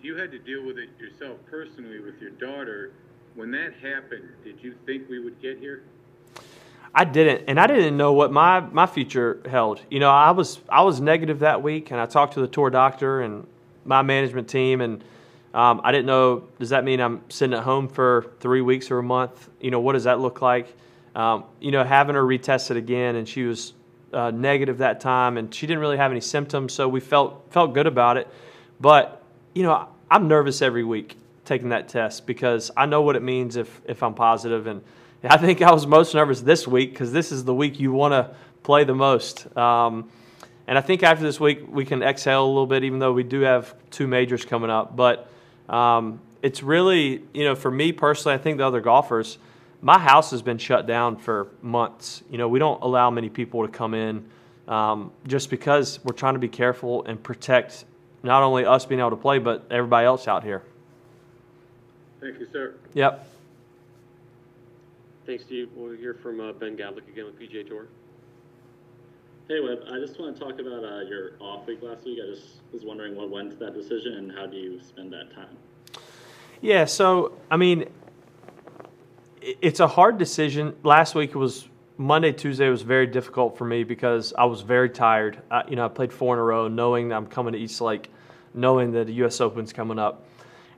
You 0.00 0.16
had 0.16 0.30
to 0.32 0.38
deal 0.38 0.64
with 0.64 0.78
it 0.78 0.88
yourself 0.98 1.38
personally 1.50 2.00
with 2.00 2.20
your 2.20 2.30
daughter. 2.30 2.92
When 3.34 3.50
that 3.52 3.72
happened, 3.74 4.28
did 4.44 4.62
you 4.62 4.74
think 4.84 5.08
we 5.08 5.18
would 5.18 5.40
get 5.40 5.58
here? 5.58 5.84
I 6.94 7.04
didn't, 7.04 7.44
and 7.48 7.58
I 7.58 7.66
didn't 7.66 7.96
know 7.96 8.12
what 8.12 8.32
my, 8.32 8.60
my 8.60 8.86
future 8.86 9.40
held. 9.48 9.80
You 9.90 9.98
know, 9.98 10.10
I 10.10 10.30
was 10.32 10.60
I 10.68 10.82
was 10.82 11.00
negative 11.00 11.38
that 11.40 11.62
week, 11.62 11.90
and 11.90 11.98
I 11.98 12.06
talked 12.06 12.34
to 12.34 12.40
the 12.40 12.46
tour 12.46 12.68
doctor 12.68 13.22
and 13.22 13.46
my 13.84 14.02
management 14.02 14.48
team, 14.48 14.80
and 14.80 15.02
um, 15.54 15.80
I 15.84 15.92
didn't 15.92 16.06
know. 16.06 16.48
Does 16.58 16.70
that 16.70 16.84
mean 16.84 17.00
I'm 17.00 17.22
sitting 17.30 17.54
at 17.54 17.62
home 17.62 17.88
for 17.88 18.32
three 18.40 18.60
weeks 18.60 18.90
or 18.90 18.98
a 18.98 19.02
month? 19.02 19.48
You 19.60 19.70
know, 19.70 19.80
what 19.80 19.94
does 19.94 20.04
that 20.04 20.20
look 20.20 20.42
like? 20.42 20.74
Um, 21.14 21.44
you 21.60 21.70
know, 21.70 21.82
having 21.82 22.14
her 22.14 22.22
retested 22.22 22.76
again, 22.76 23.16
and 23.16 23.26
she 23.26 23.44
was 23.44 23.72
uh, 24.12 24.30
negative 24.30 24.78
that 24.78 25.00
time, 25.00 25.38
and 25.38 25.54
she 25.54 25.66
didn't 25.66 25.80
really 25.80 25.96
have 25.96 26.10
any 26.10 26.20
symptoms, 26.20 26.74
so 26.74 26.88
we 26.88 27.00
felt 27.00 27.46
felt 27.50 27.72
good 27.72 27.86
about 27.86 28.18
it. 28.18 28.28
But 28.80 29.22
you 29.54 29.62
know, 29.62 29.88
I'm 30.10 30.28
nervous 30.28 30.60
every 30.60 30.84
week 30.84 31.16
taking 31.46 31.70
that 31.70 31.88
test 31.88 32.26
because 32.26 32.70
I 32.76 32.86
know 32.86 33.00
what 33.00 33.16
it 33.16 33.22
means 33.22 33.56
if 33.56 33.80
if 33.86 34.02
I'm 34.02 34.14
positive, 34.14 34.66
and 34.66 34.82
I 35.24 35.36
think 35.36 35.62
I 35.62 35.72
was 35.72 35.86
most 35.86 36.14
nervous 36.14 36.40
this 36.40 36.66
week 36.66 36.90
because 36.90 37.12
this 37.12 37.30
is 37.32 37.44
the 37.44 37.54
week 37.54 37.78
you 37.78 37.92
want 37.92 38.12
to 38.12 38.34
play 38.62 38.84
the 38.84 38.94
most. 38.94 39.54
Um, 39.56 40.10
and 40.66 40.76
I 40.76 40.80
think 40.80 41.02
after 41.02 41.24
this 41.24 41.38
week 41.38 41.64
we 41.68 41.84
can 41.84 42.02
exhale 42.02 42.44
a 42.44 42.46
little 42.46 42.66
bit, 42.66 42.84
even 42.84 42.98
though 42.98 43.12
we 43.12 43.22
do 43.22 43.40
have 43.40 43.74
two 43.90 44.06
majors 44.06 44.44
coming 44.44 44.70
up. 44.70 44.96
But 44.96 45.28
um, 45.68 46.20
it's 46.42 46.62
really, 46.62 47.22
you 47.32 47.44
know, 47.44 47.54
for 47.54 47.70
me 47.70 47.92
personally, 47.92 48.34
I 48.34 48.38
think 48.38 48.58
the 48.58 48.66
other 48.66 48.80
golfers 48.80 49.38
my 49.82 49.98
house 49.98 50.30
has 50.30 50.40
been 50.42 50.58
shut 50.58 50.86
down 50.86 51.16
for 51.16 51.48
months. 51.60 52.22
You 52.30 52.38
know, 52.38 52.46
we 52.48 52.60
don't 52.60 52.80
allow 52.82 53.10
many 53.10 53.28
people 53.28 53.66
to 53.66 53.72
come 53.72 53.94
in 53.94 54.24
um, 54.68 55.10
just 55.26 55.50
because 55.50 55.98
we're 56.04 56.14
trying 56.14 56.34
to 56.34 56.40
be 56.40 56.48
careful 56.48 57.04
and 57.04 57.20
protect 57.20 57.84
not 58.22 58.44
only 58.44 58.64
us 58.64 58.86
being 58.86 59.00
able 59.00 59.10
to 59.10 59.16
play, 59.16 59.38
but 59.38 59.66
everybody 59.70 60.06
else 60.06 60.28
out 60.28 60.44
here. 60.44 60.62
Thank 62.20 62.38
you, 62.38 62.46
sir. 62.52 62.76
Yep. 62.94 63.26
Thanks, 65.24 65.44
Steve. 65.44 65.68
We'll 65.76 65.96
hear 65.96 66.14
from 66.14 66.40
uh, 66.40 66.52
Ben 66.52 66.76
Gavlik 66.76 67.06
again 67.08 67.26
with 67.26 67.38
PGA 67.38 67.66
Tour. 67.66 67.86
Hey, 69.46 69.60
Webb. 69.60 69.84
I 69.88 69.98
just 70.00 70.18
want 70.18 70.36
to 70.36 70.40
talk 70.40 70.58
about 70.58 70.84
uh, 70.84 71.00
your 71.08 71.32
off 71.40 71.66
week 71.66 71.80
last 71.80 72.04
week. 72.04 72.18
I 72.22 72.34
just 72.34 72.60
was 72.72 72.84
wondering 72.84 73.14
what 73.14 73.30
went 73.30 73.50
to 73.50 73.56
that 73.58 73.74
decision 73.74 74.14
and 74.14 74.32
how 74.32 74.46
do 74.46 74.56
you 74.56 74.80
spend 74.80 75.12
that 75.12 75.32
time? 75.32 75.56
Yeah, 76.60 76.86
so, 76.86 77.38
I 77.50 77.56
mean, 77.56 77.88
it's 79.40 79.78
a 79.78 79.86
hard 79.86 80.18
decision. 80.18 80.74
Last 80.82 81.14
week 81.14 81.30
it 81.30 81.36
was 81.36 81.68
Monday, 81.98 82.32
Tuesday 82.32 82.68
was 82.68 82.82
very 82.82 83.06
difficult 83.06 83.56
for 83.56 83.64
me 83.64 83.84
because 83.84 84.32
I 84.36 84.44
was 84.46 84.62
very 84.62 84.90
tired. 84.90 85.40
I, 85.50 85.68
you 85.68 85.76
know, 85.76 85.84
I 85.84 85.88
played 85.88 86.12
four 86.12 86.34
in 86.34 86.40
a 86.40 86.42
row, 86.42 86.66
knowing 86.66 87.10
that 87.10 87.16
I'm 87.16 87.26
coming 87.26 87.52
to 87.52 87.58
East 87.58 87.80
Lake, 87.80 88.10
knowing 88.54 88.90
that 88.92 89.06
the 89.06 89.14
U.S. 89.14 89.40
Open's 89.40 89.72
coming 89.72 89.98
up, 90.00 90.24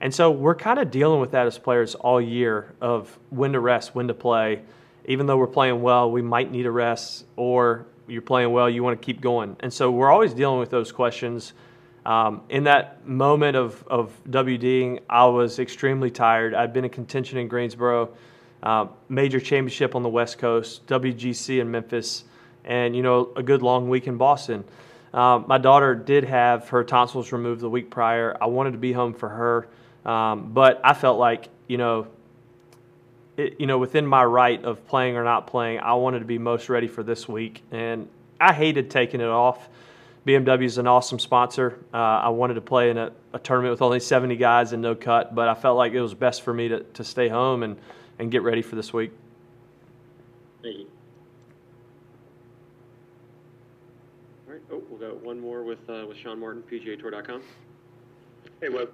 and 0.04 0.14
so 0.14 0.30
we're 0.30 0.54
kind 0.54 0.78
of 0.78 0.92
dealing 0.92 1.20
with 1.20 1.32
that 1.32 1.46
as 1.46 1.58
players 1.58 1.96
all 1.96 2.20
year 2.20 2.74
of 2.80 3.18
when 3.30 3.54
to 3.54 3.60
rest, 3.60 3.94
when 3.94 4.06
to 4.08 4.14
play. 4.14 4.62
Even 5.06 5.26
though 5.26 5.36
we're 5.36 5.46
playing 5.46 5.82
well, 5.82 6.10
we 6.10 6.22
might 6.22 6.52
need 6.52 6.66
a 6.66 6.70
rest, 6.70 7.24
or 7.34 7.86
you're 8.06 8.22
playing 8.22 8.52
well, 8.52 8.70
you 8.70 8.84
want 8.84 9.00
to 9.00 9.04
keep 9.04 9.20
going, 9.20 9.56
and 9.60 9.72
so 9.72 9.90
we're 9.90 10.12
always 10.12 10.32
dealing 10.32 10.60
with 10.60 10.70
those 10.70 10.92
questions. 10.92 11.54
Um, 12.06 12.42
in 12.50 12.64
that 12.64 13.08
moment 13.08 13.56
of, 13.56 13.82
of 13.88 14.12
WDing, 14.28 15.00
I 15.08 15.24
was 15.24 15.58
extremely 15.58 16.10
tired. 16.10 16.54
I'd 16.54 16.72
been 16.72 16.84
in 16.84 16.90
contention 16.90 17.38
in 17.38 17.48
Greensboro 17.48 18.10
uh, 18.64 18.86
major 19.08 19.40
championship 19.40 19.94
on 19.94 20.02
the 20.02 20.08
West 20.08 20.38
Coast, 20.38 20.86
WGC 20.86 21.60
in 21.60 21.70
Memphis, 21.70 22.24
and 22.64 22.96
you 22.96 23.02
know 23.02 23.30
a 23.36 23.42
good 23.42 23.62
long 23.62 23.88
week 23.88 24.06
in 24.06 24.16
Boston. 24.16 24.64
Um, 25.12 25.44
my 25.46 25.58
daughter 25.58 25.94
did 25.94 26.24
have 26.24 26.68
her 26.70 26.82
tonsils 26.82 27.30
removed 27.30 27.60
the 27.60 27.70
week 27.70 27.90
prior. 27.90 28.36
I 28.40 28.46
wanted 28.46 28.72
to 28.72 28.78
be 28.78 28.92
home 28.92 29.14
for 29.14 29.28
her, 29.28 29.68
um, 30.04 30.52
but 30.52 30.80
I 30.84 30.94
felt 30.94 31.18
like 31.18 31.48
you 31.68 31.78
know, 31.78 32.06
it, 33.36 33.56
you 33.58 33.66
know, 33.66 33.78
within 33.78 34.06
my 34.06 34.24
right 34.24 34.62
of 34.64 34.86
playing 34.86 35.16
or 35.16 35.24
not 35.24 35.46
playing, 35.46 35.80
I 35.80 35.94
wanted 35.94 36.20
to 36.20 36.24
be 36.24 36.38
most 36.38 36.68
ready 36.68 36.88
for 36.88 37.02
this 37.02 37.28
week, 37.28 37.62
and 37.70 38.08
I 38.40 38.52
hated 38.52 38.90
taking 38.90 39.20
it 39.20 39.28
off. 39.28 39.68
BMW 40.26 40.64
is 40.64 40.78
an 40.78 40.86
awesome 40.86 41.18
sponsor. 41.18 41.78
Uh, 41.92 41.98
I 41.98 42.28
wanted 42.30 42.54
to 42.54 42.62
play 42.62 42.90
in 42.90 42.96
a, 42.96 43.12
a, 43.34 43.38
tournament 43.38 43.72
with 43.72 43.82
only 43.82 44.00
70 44.00 44.36
guys 44.36 44.72
and 44.72 44.80
no 44.80 44.94
cut, 44.94 45.34
but 45.34 45.48
I 45.48 45.54
felt 45.54 45.76
like 45.76 45.92
it 45.92 46.00
was 46.00 46.14
best 46.14 46.40
for 46.40 46.54
me 46.54 46.68
to, 46.68 46.80
to 46.80 47.04
stay 47.04 47.28
home 47.28 47.62
and 47.62 47.76
and 48.18 48.30
get 48.30 48.42
ready 48.42 48.62
for 48.62 48.76
this 48.76 48.92
week. 48.92 49.12
Thank 50.62 50.78
you. 50.78 50.86
All 54.46 54.52
right. 54.54 54.62
Oh, 54.72 54.82
we'll 54.88 54.98
go 54.98 55.14
one 55.16 55.40
more 55.40 55.62
with 55.62 55.88
uh, 55.88 56.04
with 56.08 56.16
Sean 56.16 56.40
Martin, 56.40 56.62
PGAtour.com. 56.70 57.42
Hey, 58.60 58.68
Webb. 58.68 58.90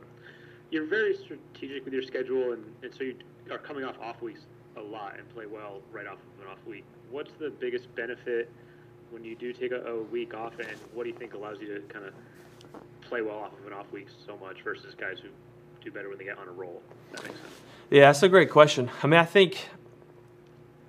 You're 0.71 0.87
very 0.87 1.17
strategic 1.17 1.85
with 1.85 1.95
your 1.95 2.03
schedule, 2.03 2.53
and, 2.53 2.65
and 2.83 2.95
so 2.95 3.03
you 3.03 3.17
are 3.50 3.59
coming 3.59 3.85
off 3.85 3.97
off 4.00 4.23
weeks 4.23 4.41
a 4.77 4.81
lot 4.81 5.19
and 5.19 5.29
play 5.31 5.47
well 5.47 5.81
right 5.91 6.07
off 6.07 6.19
of 6.39 6.45
an 6.45 6.50
off 6.50 6.59
week. 6.67 6.85
What's 7.11 7.33
the 7.39 7.50
biggest 7.50 7.93
benefit 7.97 8.50
when 9.11 9.25
you 9.25 9.35
do 9.35 9.53
take 9.53 9.73
a, 9.73 9.83
a 9.83 10.03
week 10.03 10.35
off, 10.35 10.59
and 10.59 10.69
what 10.95 11.05
do 11.05 11.11
you 11.11 11.17
think 11.17 11.35
allows 11.35 11.61
you 11.61 11.75
to 11.75 11.81
kind 11.93 12.05
of 12.05 12.15
play 13.00 13.23
well 13.23 13.39
off 13.39 13.53
of 13.59 13.67
an 13.67 13.73
off 13.73 13.91
week 13.93 14.07
so 14.27 14.37
much 14.37 14.62
versus 14.62 14.95
guys 14.95 15.19
who 15.21 15.29
do 15.85 15.91
better 15.91 16.09
when 16.09 16.19
they 16.19 16.25
get 16.25 16.39
on 16.39 16.47
a 16.47 16.53
roll? 16.53 16.83
That 17.12 17.25
makes 17.25 17.41
sense. 17.41 17.53
Yeah, 17.91 18.03
that's 18.03 18.23
a 18.23 18.29
great 18.29 18.50
question. 18.50 18.89
I 19.03 19.09
mean, 19.09 19.19
I 19.19 19.25
think 19.25 19.69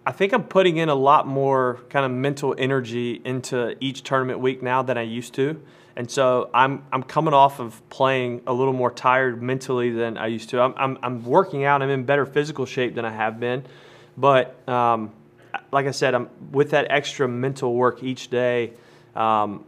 I 0.05 0.11
think 0.11 0.33
I'm 0.33 0.43
putting 0.43 0.77
in 0.77 0.89
a 0.89 0.95
lot 0.95 1.27
more 1.27 1.79
kind 1.89 2.05
of 2.05 2.11
mental 2.11 2.55
energy 2.57 3.21
into 3.23 3.75
each 3.79 4.03
tournament 4.03 4.39
week 4.39 4.61
now 4.61 4.81
than 4.81 4.97
I 4.97 5.03
used 5.03 5.33
to. 5.35 5.61
And 5.95 6.09
so 6.09 6.49
I'm 6.53 6.83
I'm 6.91 7.03
coming 7.03 7.33
off 7.33 7.59
of 7.59 7.81
playing 7.89 8.41
a 8.47 8.53
little 8.53 8.73
more 8.73 8.91
tired 8.91 9.41
mentally 9.41 9.91
than 9.91 10.17
I 10.17 10.27
used 10.27 10.49
to. 10.51 10.61
I'm 10.61 10.73
I'm, 10.77 10.97
I'm 11.03 11.25
working 11.25 11.65
out. 11.65 11.81
I'm 11.81 11.89
in 11.89 12.03
better 12.03 12.25
physical 12.25 12.65
shape 12.65 12.95
than 12.95 13.05
I 13.05 13.11
have 13.11 13.39
been, 13.39 13.65
but 14.17 14.67
um, 14.69 15.11
like 15.71 15.87
I 15.87 15.91
said, 15.91 16.15
I'm 16.15 16.29
with 16.51 16.71
that 16.71 16.87
extra 16.89 17.27
mental 17.27 17.73
work 17.73 18.03
each 18.03 18.29
day. 18.29 18.73
Um, 19.15 19.65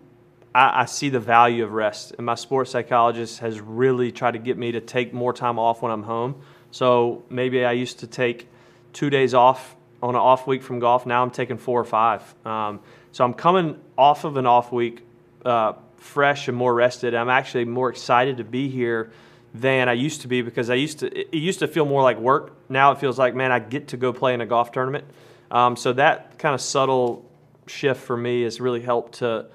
I, 0.56 0.82
I 0.82 0.86
see 0.86 1.10
the 1.10 1.20
value 1.20 1.64
of 1.64 1.74
rest, 1.74 2.14
and 2.18 2.26
my 2.26 2.36
sports 2.36 2.72
psychologist 2.72 3.40
has 3.40 3.60
really 3.60 4.12
tried 4.12 4.32
to 4.32 4.40
get 4.40 4.58
me 4.58 4.72
to 4.72 4.82
take 4.82 5.14
more 5.14 5.34
time 5.34 5.60
off 5.60 5.82
when 5.82 5.92
I'm 5.92 6.04
home. 6.04 6.42
So 6.72 7.24
maybe 7.30 7.66
I 7.66 7.74
used 7.74 8.00
to 8.00 8.08
take 8.08 8.48
two 8.94 9.10
days 9.10 9.34
off 9.34 9.76
on 10.02 10.16
an 10.16 10.22
off 10.22 10.48
week 10.48 10.64
from 10.64 10.80
golf. 10.80 11.06
Now 11.06 11.24
I'm 11.24 11.32
taking 11.32 11.58
four 11.58 11.80
or 11.80 11.86
five. 11.86 12.22
Um, 12.46 12.80
so 13.12 13.24
I'm 13.24 13.34
coming 13.34 13.80
off 13.98 14.24
of 14.24 14.38
an 14.38 14.46
off 14.46 14.72
week, 14.72 15.06
uh, 15.46 15.74
fresh 16.04 16.48
and 16.48 16.58
more 16.58 16.74
rested. 16.74 17.16
I'm 17.16 17.30
actually 17.30 17.66
more 17.66 17.90
excited 17.90 18.38
to 18.38 18.44
be 18.44 18.70
here 18.70 19.12
than 19.54 19.88
I 19.88 19.94
used 19.94 20.22
to 20.22 20.28
be 20.28 20.42
because 20.42 20.70
I 20.70 20.76
used 20.76 21.00
to 21.00 21.20
it 21.20 21.34
used 21.34 21.60
to 21.60 21.68
feel 21.68 21.86
more 21.86 22.04
like 22.04 22.18
work. 22.18 22.54
Now 22.70 22.92
it 22.92 23.00
feels 23.00 23.18
like 23.18 23.36
man, 23.36 23.52
I 23.52 23.60
get 23.60 23.90
to 23.90 23.98
go 23.98 24.12
play 24.12 24.34
in 24.34 24.42
a 24.42 24.46
golf 24.46 24.72
tournament. 24.72 25.06
Um, 25.50 25.76
so 25.76 25.94
that 25.94 26.38
kind 26.40 26.54
of 26.54 26.62
subtle 26.62 27.30
shift 27.68 28.02
for 28.02 28.18
me 28.18 28.42
has 28.44 28.60
really 28.60 28.82
helped 28.82 29.20
to 29.20 29.48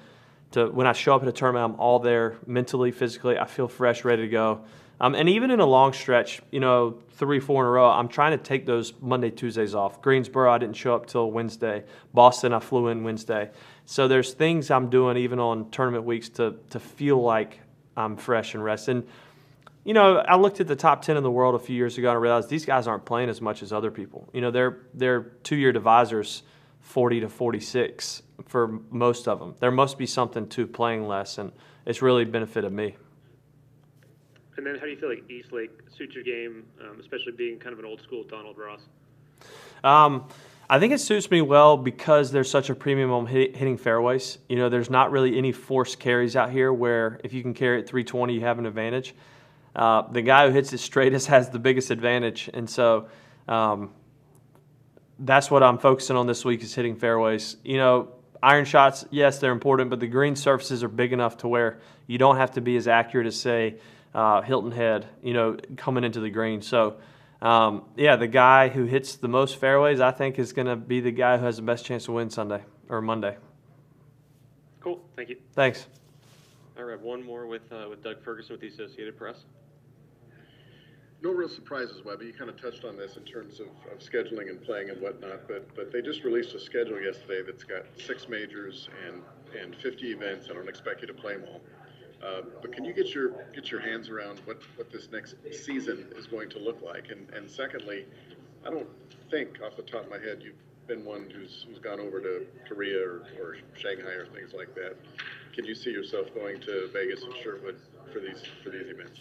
to 0.53 0.69
when 0.69 0.87
I 0.87 0.93
show 0.93 1.15
up 1.15 1.23
at 1.23 1.29
a 1.29 1.33
tournament, 1.33 1.75
I'm 1.75 1.81
all 1.81 1.99
there 1.99 2.37
mentally, 2.47 2.93
physically. 2.93 3.39
I 3.39 3.45
feel 3.45 3.69
fresh, 3.69 4.05
ready 4.05 4.23
to 4.23 4.29
go. 4.29 4.61
Um, 5.01 5.15
and 5.15 5.29
even 5.29 5.51
in 5.51 5.61
a 5.61 5.67
long 5.67 5.93
stretch, 5.93 6.41
you 6.51 6.59
know, 6.59 6.99
three, 7.13 7.39
four 7.39 7.63
in 7.63 7.69
a 7.69 7.71
row, 7.71 7.89
I'm 7.89 8.09
trying 8.09 8.37
to 8.37 8.43
take 8.43 8.67
those 8.67 8.93
Monday, 9.01 9.31
Tuesdays 9.31 9.75
off. 9.75 10.03
Greensboro, 10.03 10.51
I 10.51 10.59
didn't 10.59 10.77
show 10.77 10.95
up 10.95 11.07
till 11.07 11.31
Wednesday. 11.31 11.85
Boston, 12.13 12.53
I 12.53 12.59
flew 12.59 12.89
in 12.89 13.05
Wednesday. 13.05 13.51
So 13.91 14.07
there's 14.07 14.35
things 14.35 14.71
I'm 14.71 14.91
doing 14.91 15.17
even 15.17 15.39
on 15.39 15.71
tournament 15.71 16.05
weeks 16.05 16.29
to 16.31 16.57
to 16.69 16.79
feel 16.79 17.23
like 17.23 17.61
I'm 17.97 18.19
fresh 18.19 18.53
and 18.53 18.63
rested. 18.63 18.97
And, 18.97 19.07
you 19.83 19.95
know, 19.95 20.19
I 20.19 20.37
looked 20.37 20.61
at 20.61 20.67
the 20.67 20.77
top 20.77 21.01
ten 21.01 21.17
in 21.17 21.23
the 21.23 21.31
world 21.31 21.55
a 21.55 21.59
few 21.59 21.75
years 21.75 21.97
ago 21.97 22.11
and 22.11 22.19
I 22.19 22.21
realized 22.21 22.51
these 22.51 22.67
guys 22.67 22.87
aren't 22.87 23.07
playing 23.07 23.31
as 23.31 23.41
much 23.41 23.63
as 23.63 23.73
other 23.73 23.91
people. 23.91 24.29
You 24.35 24.43
know, 24.43 24.51
they're 24.51 24.81
they're 24.93 25.23
two 25.43 25.57
year 25.57 25.73
divisors, 25.73 26.43
forty 26.81 27.21
to 27.21 27.31
forty 27.31 27.61
six 27.61 28.23
for 28.45 28.79
most 28.91 29.27
of 29.27 29.39
them. 29.39 29.55
There 29.59 29.71
must 29.71 29.97
be 29.97 30.05
something 30.05 30.47
to 30.51 30.67
playing 30.67 31.09
less, 31.09 31.39
and 31.39 31.51
it's 31.87 32.03
really 32.03 32.27
benefited 32.27 32.71
me. 32.71 32.95
And 34.59 34.67
then 34.67 34.75
how 34.75 34.83
do 34.83 34.91
you 34.91 34.99
feel 34.99 35.09
like 35.09 35.25
East 35.31 35.51
Lake 35.51 35.71
suits 35.97 36.15
your 36.15 36.25
game, 36.25 36.67
um, 36.83 37.01
especially 37.01 37.33
being 37.33 37.59
kind 37.59 37.73
of 37.73 37.79
an 37.79 37.87
old 37.87 38.03
school 38.03 38.23
Donald 38.23 38.59
Ross? 38.59 38.83
Um, 39.83 40.29
I 40.71 40.79
think 40.79 40.93
it 40.93 41.01
suits 41.01 41.31
me 41.31 41.41
well 41.41 41.79
because 41.79 42.31
there's 42.31 42.51
such 42.51 42.69
a 42.69 42.75
premium 42.75 43.11
on 43.11 43.27
hit, 43.27 43.57
hitting 43.57 43.79
fairways. 43.79 44.39
You 44.51 44.57
know, 44.57 44.69
there's 44.69 44.91
not 44.91 45.11
really 45.11 45.39
any 45.39 45.51
forced 45.51 45.99
carries 45.99 46.37
out 46.37 46.51
here 46.51 46.71
where 46.73 47.21
if 47.25 47.33
you 47.33 47.41
can 47.41 47.55
carry 47.55 47.81
it 47.81 47.89
320, 47.89 48.35
you 48.35 48.41
have 48.43 48.59
an 48.59 48.67
advantage. 48.67 49.15
Uh, 49.75 50.03
the 50.13 50.21
guy 50.21 50.47
who 50.47 50.53
hits 50.53 50.73
it 50.75 50.79
straightest 50.79 51.27
has 51.29 51.49
the 51.49 51.59
biggest 51.59 51.91
advantage, 51.91 52.51
and 52.53 52.69
so 52.69 53.09
um, 53.47 53.91
that's 55.21 55.51
what 55.51 55.63
I'm 55.63 55.79
focusing 55.79 56.17
on 56.17 56.27
this 56.27 56.45
week 56.45 56.63
is 56.63 56.75
hitting 56.75 56.97
fairways. 56.97 57.57
You 57.65 57.79
know, 57.79 58.09
iron 58.43 58.67
shots, 58.67 59.07
yes, 59.11 59.39
they're 59.39 59.53
important, 59.53 59.89
but 59.89 60.01
the 60.01 60.07
green 60.07 60.37
surfaces 60.37 60.83
are 60.83 60.89
big 60.89 61.15
enough 61.15 61.39
to 61.39 61.49
where 61.49 61.79
you 62.07 62.19
don't 62.19 62.37
have 62.37 62.51
to 62.53 62.61
be 62.61 62.77
as 62.77 62.89
accurate 62.89 63.27
as 63.27 63.41
say 63.41 63.77
uh, 64.15 64.43
Hilton 64.43 64.73
Head, 64.73 65.07
you 65.23 65.33
know, 65.33 65.57
coming 65.77 66.05
into 66.05 66.21
the 66.21 66.31
green. 66.31 66.61
So, 66.61 66.97
um, 67.41 67.85
yeah, 67.97 68.17
the 68.17 68.27
guy 68.27 68.69
who 68.69 68.85
hits 68.85 69.17
the 69.17 69.29
most 69.29 69.57
fairways, 69.57 70.01
I 70.01 70.11
think, 70.11 70.39
is 70.39 70.53
going 70.53 70.67
to 70.67 70.77
be 70.77 71.01
the 71.01 71.13
guy 71.13 71.39
who 71.39 71.45
has 71.45 71.57
the 71.57 71.63
best 71.63 71.85
chance 71.85 72.07
to 72.07 72.13
win 72.13 72.31
Sunday 72.31 72.63
or 72.89 73.01
Monday. 73.01 73.37
Cool. 74.81 75.01
Thank 75.17 75.29
you. 75.29 75.37
Thanks. 75.55 75.87
All 76.77 76.85
right, 76.85 77.01
one 77.01 77.25
more 77.25 77.47
with 77.47 77.71
uh, 77.73 77.87
with 77.91 78.03
Doug 78.03 78.23
Ferguson 78.23 78.53
with 78.53 78.61
the 78.61 78.69
Associated 78.69 79.17
Press. 79.17 79.45
No 81.21 81.33
real 81.33 81.49
surprises, 81.49 82.05
Webby. 82.05 82.27
You 82.27 82.33
kind 82.33 82.49
of 82.49 82.61
touched 82.61 82.85
on 82.85 82.97
this 82.97 83.17
in 83.17 83.25
terms 83.25 83.59
of, 83.59 83.67
of 83.93 83.99
scheduling 83.99 84.49
and 84.49 84.63
playing 84.63 84.91
and 84.91 85.01
whatnot, 85.01 85.49
but 85.49 85.75
but 85.75 85.93
they 85.93 86.01
just 86.01 86.23
released 86.23 86.55
a 86.55 86.61
schedule 86.61 87.01
yesterday 87.01 87.43
that's 87.45 87.65
got 87.65 87.87
six 87.97 88.29
majors 88.29 88.89
and 89.07 89.23
and 89.61 89.75
50 89.77 90.13
events. 90.13 90.49
I 90.51 90.55
don't 90.55 90.69
expect 90.69 91.01
you 91.01 91.09
to 91.09 91.15
play 91.15 91.35
them 91.35 91.47
all. 91.51 91.61
Uh, 92.23 92.43
but 92.61 92.73
can 92.73 92.85
you 92.85 92.93
get 92.93 93.15
your 93.15 93.31
get 93.55 93.71
your 93.71 93.81
hands 93.81 94.09
around 94.09 94.41
what, 94.45 94.61
what 94.77 94.91
this 94.91 95.09
next 95.13 95.37
season 95.53 96.07
is 96.17 96.27
going 96.27 96.51
to 96.51 96.59
look 96.59 96.81
like? 96.83 97.11
And 97.11 97.29
and 97.31 97.49
secondly, 97.49 98.07
I 98.67 98.71
don't 98.71 98.89
think 99.31 99.61
off 99.65 99.77
the 99.77 99.83
top 99.83 100.05
of 100.05 100.11
my 100.11 100.19
head 100.19 100.43
you've 100.43 100.55
been 100.89 101.05
one 101.05 101.31
who's 101.31 101.67
who's 101.69 101.79
gone 101.79 102.01
over 102.01 102.21
to 102.21 102.47
Korea 102.69 103.01
or, 103.07 103.23
or 103.41 103.57
Shanghai 103.77 104.13
or 104.13 104.27
things 104.27 104.53
like 104.53 104.75
that. 104.75 104.97
Can 105.55 105.65
you 105.65 105.75
see 105.75 105.91
yourself 105.91 106.35
going 106.35 106.61
to 106.63 106.89
Vegas 106.93 107.23
and 107.23 107.35
Sherwood 107.43 107.77
for 108.13 108.21
these 108.21 108.43
for 108.65 108.71
these 108.71 108.89
events? 108.89 109.21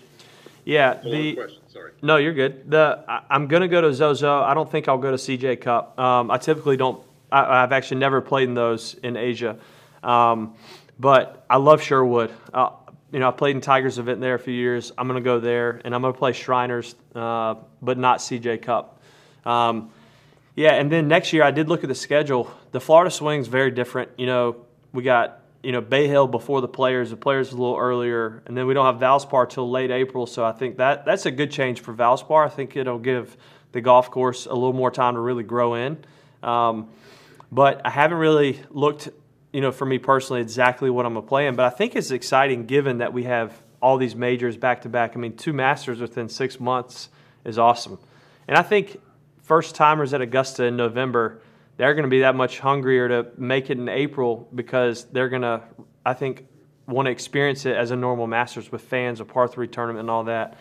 Yeah, 0.66 1.00
the 1.04 1.36
question. 1.36 1.62
Sorry. 1.68 1.92
No, 2.02 2.18
you're 2.18 2.34
good. 2.34 2.70
The 2.70 3.06
I, 3.08 3.22
I'm 3.30 3.48
gonna 3.48 3.68
go 3.68 3.82
to 3.82 3.94
Zozo. 3.94 4.42
I 4.42 4.54
don't 4.54 4.70
think 4.70 4.88
I'll 4.88 4.98
go 4.98 5.12
to 5.12 5.18
CJ 5.18 5.62
Cup. 5.62 5.98
Um, 6.00 6.32
I 6.32 6.38
typically 6.38 6.78
don't. 6.78 7.02
I, 7.32 7.64
I've 7.64 7.72
actually 7.72 7.98
never 7.98 8.22
played 8.22 8.48
in 8.50 8.54
those 8.54 8.96
in 8.96 9.18
Asia, 9.18 9.58
um, 10.04 10.56
but 11.00 11.46
I 11.50 11.58
love 11.58 11.82
Sherwood. 11.82 12.32
Uh, 12.54 12.72
you 13.12 13.20
know, 13.20 13.30
I 13.30 13.32
played 13.32 13.56
in 13.56 13.62
Tigers 13.62 13.98
event 14.00 14.20
there 14.20 14.36
a 14.36 14.40
few 14.40 14.54
years. 14.54 14.92
I'm 14.98 15.08
gonna 15.08 15.22
go 15.22 15.40
there, 15.40 15.82
and 15.86 15.96
I'm 15.96 16.02
gonna 16.02 16.14
play 16.14 16.34
Shriners, 16.34 16.96
uh, 17.16 17.56
but 17.82 17.98
not 17.98 18.20
CJ 18.20 18.62
Cup. 18.62 19.02
Um, 19.46 19.92
yeah, 20.56 20.74
and 20.74 20.92
then 20.92 21.08
next 21.08 21.34
year 21.34 21.44
I 21.44 21.52
did 21.52 21.70
look 21.70 21.84
at 21.84 21.88
the 21.88 21.96
schedule. 21.96 22.52
The 22.72 22.80
Florida 22.80 23.12
swing's 23.12 23.48
very 23.48 23.72
different. 23.72 24.12
You 24.18 24.26
know, 24.26 24.66
we 24.92 25.04
got 25.04 25.42
you 25.64 25.72
know 25.72 25.82
Bay 25.82 26.08
Hill 26.08 26.28
before 26.28 26.62
the 26.62 26.68
players. 26.68 27.10
The 27.12 27.18
players 27.18 27.52
a 27.52 27.56
little 27.56 27.78
earlier, 27.78 28.44
and 28.46 28.58
then 28.58 28.68
we 28.68 28.74
don't 28.74 28.86
have 28.86 29.02
Valspar 29.02 29.50
till 29.50 29.70
late 29.70 29.92
April. 29.92 30.26
So 30.26 30.44
I 30.44 30.52
think 30.52 30.78
that 30.78 31.06
that's 31.06 31.26
a 31.26 31.32
good 31.32 31.52
change 31.52 31.82
for 31.82 31.94
Valspar. 31.94 32.46
I 32.46 32.50
think 32.50 32.76
it'll 32.76 33.00
give 33.00 33.38
the 33.72 33.82
golf 33.82 34.12
course 34.12 34.46
a 34.46 34.54
little 34.54 34.74
more 34.74 34.92
time 34.92 35.14
to 35.14 35.20
really 35.20 35.44
grow 35.44 35.76
in. 35.76 35.98
Um, 36.44 36.90
but 37.52 37.82
I 37.86 37.90
haven't 37.90 38.18
really 38.18 38.60
looked, 38.70 39.10
you 39.52 39.62
know, 39.62 39.72
for 39.72 39.86
me 39.86 39.98
personally, 39.98 40.42
exactly 40.42 40.90
what 40.90 41.06
I'm 41.06 41.14
gonna 41.14 41.26
play 41.26 41.48
in. 41.48 41.56
But 41.56 41.66
I 41.66 41.70
think 41.70 41.96
it's 41.96 42.12
exciting 42.12 42.66
given 42.66 43.00
that 43.00 43.14
we 43.14 43.24
have 43.24 43.62
all 43.82 43.98
these 43.98 44.16
majors 44.16 44.58
back 44.58 44.82
to 44.82 44.90
back. 44.90 45.16
I 45.16 45.20
mean, 45.20 45.36
two 45.36 45.54
Masters 45.54 46.00
within 46.00 46.30
six 46.30 46.60
months 46.60 47.10
is 47.46 47.58
awesome, 47.58 48.00
and 48.48 48.58
I 48.58 48.62
think 48.62 49.00
first 49.48 49.76
timers 49.76 50.14
at 50.14 50.20
Augusta 50.22 50.66
in 50.66 50.76
November, 50.76 51.42
they're 51.78 51.94
going 51.94 52.04
to 52.04 52.10
be 52.10 52.20
that 52.20 52.36
much 52.36 52.60
hungrier 52.60 53.08
to 53.08 53.28
make 53.38 53.70
it 53.70 53.78
in 53.78 53.88
April 53.88 54.50
because 54.54 55.06
they're 55.06 55.30
going 55.30 55.44
to, 55.44 55.62
I 56.06 56.14
think, 56.14 56.46
want 56.86 57.06
to 57.06 57.12
experience 57.12 57.66
it 57.66 57.76
as 57.76 57.92
a 57.92 57.96
normal 57.96 58.28
Masters 58.28 58.72
with 58.72 58.82
fans, 58.82 59.22
a 59.22 59.26
par 59.26 59.48
three 59.48 59.68
tournament, 59.68 60.02
and 60.02 60.10
all 60.10 60.26
that. 60.26 60.58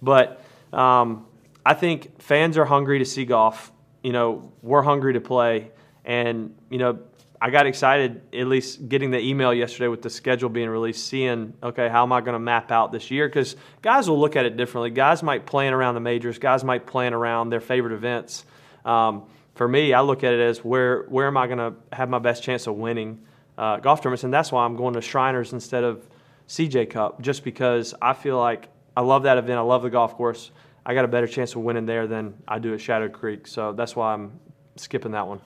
But 0.00 0.42
um, 0.72 1.26
I 1.66 1.74
think 1.74 2.22
fans 2.22 2.56
are 2.56 2.64
hungry 2.64 3.00
to 3.00 3.04
see 3.04 3.26
golf. 3.26 3.72
You 4.02 4.12
know, 4.12 4.52
we're 4.62 4.82
hungry 4.82 5.12
to 5.12 5.20
play, 5.20 5.70
and 6.04 6.54
you 6.70 6.78
know, 6.78 6.98
I 7.42 7.48
got 7.48 7.66
excited 7.66 8.20
at 8.34 8.46
least 8.48 8.88
getting 8.88 9.10
the 9.10 9.18
email 9.18 9.54
yesterday 9.54 9.88
with 9.88 10.02
the 10.02 10.10
schedule 10.10 10.50
being 10.50 10.68
released, 10.68 11.06
seeing 11.06 11.54
okay, 11.62 11.88
how 11.88 12.02
am 12.02 12.12
I 12.12 12.20
going 12.20 12.34
to 12.34 12.38
map 12.38 12.70
out 12.70 12.92
this 12.92 13.10
year? 13.10 13.28
Because 13.28 13.56
guys 13.80 14.10
will 14.10 14.20
look 14.20 14.36
at 14.36 14.44
it 14.44 14.58
differently. 14.58 14.90
Guys 14.90 15.22
might 15.22 15.46
plan 15.46 15.72
around 15.72 15.94
the 15.94 16.00
majors. 16.00 16.38
Guys 16.38 16.64
might 16.64 16.86
plan 16.86 17.14
around 17.14 17.48
their 17.48 17.60
favorite 17.60 17.94
events. 17.94 18.44
Um, 18.84 19.24
for 19.54 19.66
me, 19.66 19.94
I 19.94 20.02
look 20.02 20.22
at 20.22 20.34
it 20.34 20.40
as 20.40 20.62
where 20.62 21.04
where 21.04 21.26
am 21.26 21.38
I 21.38 21.46
going 21.46 21.58
to 21.58 21.74
have 21.94 22.10
my 22.10 22.18
best 22.18 22.42
chance 22.42 22.66
of 22.66 22.76
winning 22.76 23.20
uh, 23.56 23.78
golf 23.78 24.02
tournaments, 24.02 24.24
and 24.24 24.32
that's 24.32 24.52
why 24.52 24.64
I'm 24.64 24.76
going 24.76 24.94
to 24.94 25.00
Shriners 25.00 25.54
instead 25.54 25.84
of 25.84 26.06
CJ 26.48 26.90
Cup, 26.90 27.22
just 27.22 27.42
because 27.42 27.94
I 28.02 28.12
feel 28.12 28.38
like 28.38 28.68
I 28.96 29.00
love 29.00 29.22
that 29.22 29.38
event. 29.38 29.58
I 29.58 29.62
love 29.62 29.82
the 29.82 29.90
golf 29.90 30.14
course. 30.14 30.50
I 30.84 30.92
got 30.94 31.04
a 31.04 31.08
better 31.08 31.26
chance 31.26 31.54
of 31.54 31.62
winning 31.62 31.86
there 31.86 32.06
than 32.06 32.34
I 32.48 32.58
do 32.58 32.74
at 32.74 32.80
Shadow 32.80 33.08
Creek, 33.08 33.46
so 33.46 33.72
that's 33.72 33.96
why 33.96 34.12
I'm 34.12 34.38
skipping 34.76 35.12
that 35.12 35.26
one. 35.26 35.40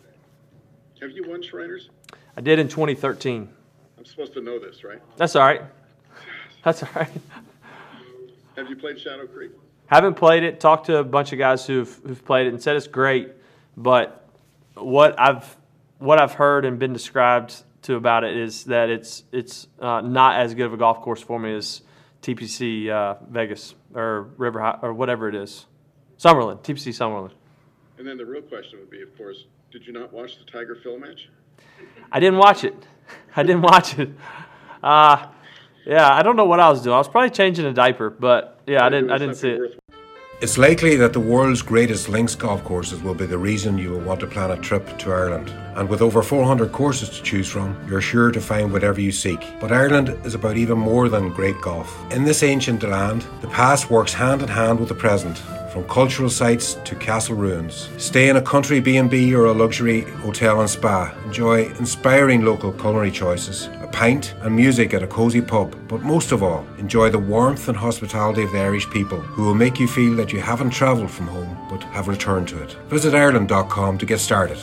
Have 1.05 1.13
you 1.13 1.29
won 1.29 1.43
Shriners? 1.43 1.91
I 2.35 2.41
did 2.41 2.59
in 2.59 2.67
2013. 2.67 3.47
I'm 3.99 4.05
supposed 4.07 4.33
to 4.33 4.41
know 4.41 4.59
this, 4.59 4.85
right? 4.85 5.03
That's 5.19 5.37
all 5.37 5.45
right. 5.45 5.61
That's 6.65 6.83
all 6.83 6.89
right. 6.97 7.11
Have 8.57 8.71
you 8.71 8.77
played 8.77 8.99
Shadow 8.99 9.27
Creek? 9.27 9.51
Haven't 9.85 10.15
played 10.15 10.45
it. 10.45 10.61
Talked 10.61 10.87
to 10.87 10.97
a 10.97 11.05
bunch 11.05 11.35
of 11.35 11.39
guys 11.39 11.67
who've 11.67 11.95
who've 12.07 12.25
played 12.25 12.47
it 12.47 12.55
and 12.55 12.63
said 12.63 12.77
it's 12.77 12.87
great, 12.87 13.33
but 13.77 14.27
what 14.77 15.21
I've 15.21 15.55
what 15.99 16.19
I've 16.19 16.33
heard 16.33 16.65
and 16.65 16.79
been 16.79 16.95
described 16.95 17.55
to 17.83 17.97
about 17.97 18.25
it 18.25 18.35
is 18.35 18.65
that 18.65 18.89
it's 18.89 19.25
it's 19.31 19.67
uh, 19.81 20.01
not 20.01 20.41
as 20.41 20.55
good 20.55 20.65
of 20.65 20.73
a 20.73 20.79
golf 20.79 21.03
course 21.03 21.21
for 21.21 21.39
me 21.39 21.55
as 21.55 21.83
TPC 22.23 22.89
uh, 22.89 23.17
Vegas 23.29 23.75
or 23.95 24.31
River 24.39 24.59
High, 24.63 24.79
or 24.81 24.95
whatever 24.95 25.29
it 25.29 25.35
is, 25.35 25.67
Summerlin, 26.19 26.63
TPC 26.63 26.95
Summerlin. 26.95 27.33
And 27.99 28.07
then 28.07 28.17
the 28.17 28.27
real 28.27 28.43
question 28.43 28.81
would 28.81 28.91
be, 28.91 29.03
of 29.03 29.17
course, 29.17 29.45
did 29.71 29.87
you 29.87 29.93
not 29.93 30.13
watch 30.13 30.39
the 30.39 30.45
Tiger 30.45 30.77
Phil 30.83 30.99
match? 30.99 31.29
I 32.11 32.21
didn't 32.21 32.39
watch 32.39 32.65
it. 32.65 32.75
I 33.37 33.43
didn't 33.43 33.63
watch 33.63 33.99
it. 33.99 34.11
Uh, 34.83 35.27
yeah, 35.87 36.13
I 36.13 36.23
don't 36.23 36.37
know 36.37 36.45
what 36.45 36.61
I 36.61 36.69
was 36.69 36.83
doing. 36.83 36.95
I 36.95 36.99
was 36.99 37.09
probably 37.09 37.31
changing 37.31 37.67
a 37.67 37.73
diaper, 37.73 38.11
but 38.11 38.61
yeah, 38.67 38.85
I 38.85 38.89
didn't. 38.89 39.11
I 39.11 39.19
didn't 39.19 39.37
see 39.37 39.51
it. 39.51 39.81
It's 40.41 40.59
likely 40.59 40.97
that 40.97 41.13
the 41.13 41.21
world's 41.21 41.63
greatest 41.63 42.09
links 42.09 42.35
golf 42.35 42.65
courses 42.65 43.03
will 43.03 43.15
be 43.15 43.25
the 43.25 43.39
reason 43.39 43.79
you 43.79 43.91
will 43.91 44.01
want 44.01 44.21
to 44.21 44.27
plan 44.27 44.51
a 44.51 44.57
trip 44.57 44.99
to 44.99 45.13
Ireland. 45.13 45.49
And 45.77 45.89
with 45.89 46.03
over 46.03 46.23
400 46.23 46.73
courses 46.73 47.09
to 47.11 47.23
choose 47.23 47.49
from, 47.49 47.77
you're 47.89 48.01
sure 48.01 48.31
to 48.31 48.41
find 48.41 48.73
whatever 48.73 49.01
you 49.01 49.13
seek. 49.13 49.41
But 49.61 49.73
Ireland 49.73 50.09
is 50.25 50.35
about 50.35 50.57
even 50.57 50.77
more 50.77 51.09
than 51.09 51.31
great 51.31 51.61
golf. 51.61 51.97
In 52.13 52.25
this 52.25 52.43
ancient 52.43 52.83
land, 52.83 53.25
the 53.41 53.49
past 53.49 53.91
works 53.91 54.13
hand 54.13 54.43
in 54.43 54.49
hand 54.49 54.81
with 54.81 54.89
the 54.89 54.95
present 54.95 55.41
from 55.75 55.85
cultural 55.89 56.31
sites 56.31 56.75
to 56.85 56.95
castle 56.95 57.35
ruins. 57.35 57.89
Stay 57.97 58.29
in 58.29 58.37
a 58.37 58.41
country 58.41 58.79
B&B 58.79 59.35
or 59.35 59.47
a 59.47 59.53
luxury 59.53 60.03
hotel 60.23 60.61
and 60.61 60.71
spa. 60.71 61.13
Enjoy 61.25 61.65
inspiring 61.81 62.45
local 62.45 62.73
culinary 62.73 63.11
choices, 63.11 63.67
a 63.83 63.89
pint 63.89 64.35
and 64.43 64.55
music 64.55 64.95
at 64.95 65.03
a 65.03 65.07
cosy 65.09 65.41
pub. 65.41 65.75
But 65.89 66.03
most 66.03 66.31
of 66.31 66.45
all, 66.45 66.65
enjoy 66.79 67.11
the 67.11 67.19
warmth 67.19 67.67
and 67.69 67.77
hospitality 67.77 68.45
of 68.45 68.53
the 68.53 68.61
Irish 68.61 68.89
people 68.91 69.19
who 69.19 69.43
will 69.43 69.57
make 69.57 69.81
you 69.81 69.89
feel 69.89 70.15
that 70.15 70.33
you 70.33 70.41
haven't 70.41 70.71
travelled 70.71 71.11
from 71.11 71.27
home 71.27 71.59
but 71.69 71.83
have 71.95 72.07
returned 72.07 72.47
to 72.49 72.63
it. 72.63 72.77
Visit 72.89 73.13
Ireland.com 73.13 73.99
to 73.99 74.07
get 74.07 74.21
started. 74.21 74.59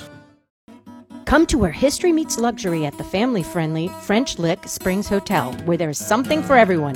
Come 1.25 1.45
to 1.47 1.57
where 1.57 1.71
history 1.71 2.13
meets 2.13 2.37
luxury 2.37 2.85
at 2.85 2.97
the 2.97 3.03
family 3.03 3.43
friendly 3.43 3.89
French 4.03 4.39
Lick 4.39 4.65
Springs 4.65 5.09
Hotel, 5.09 5.51
where 5.65 5.77
there's 5.77 5.97
something 5.97 6.41
for 6.41 6.55
everyone 6.55 6.95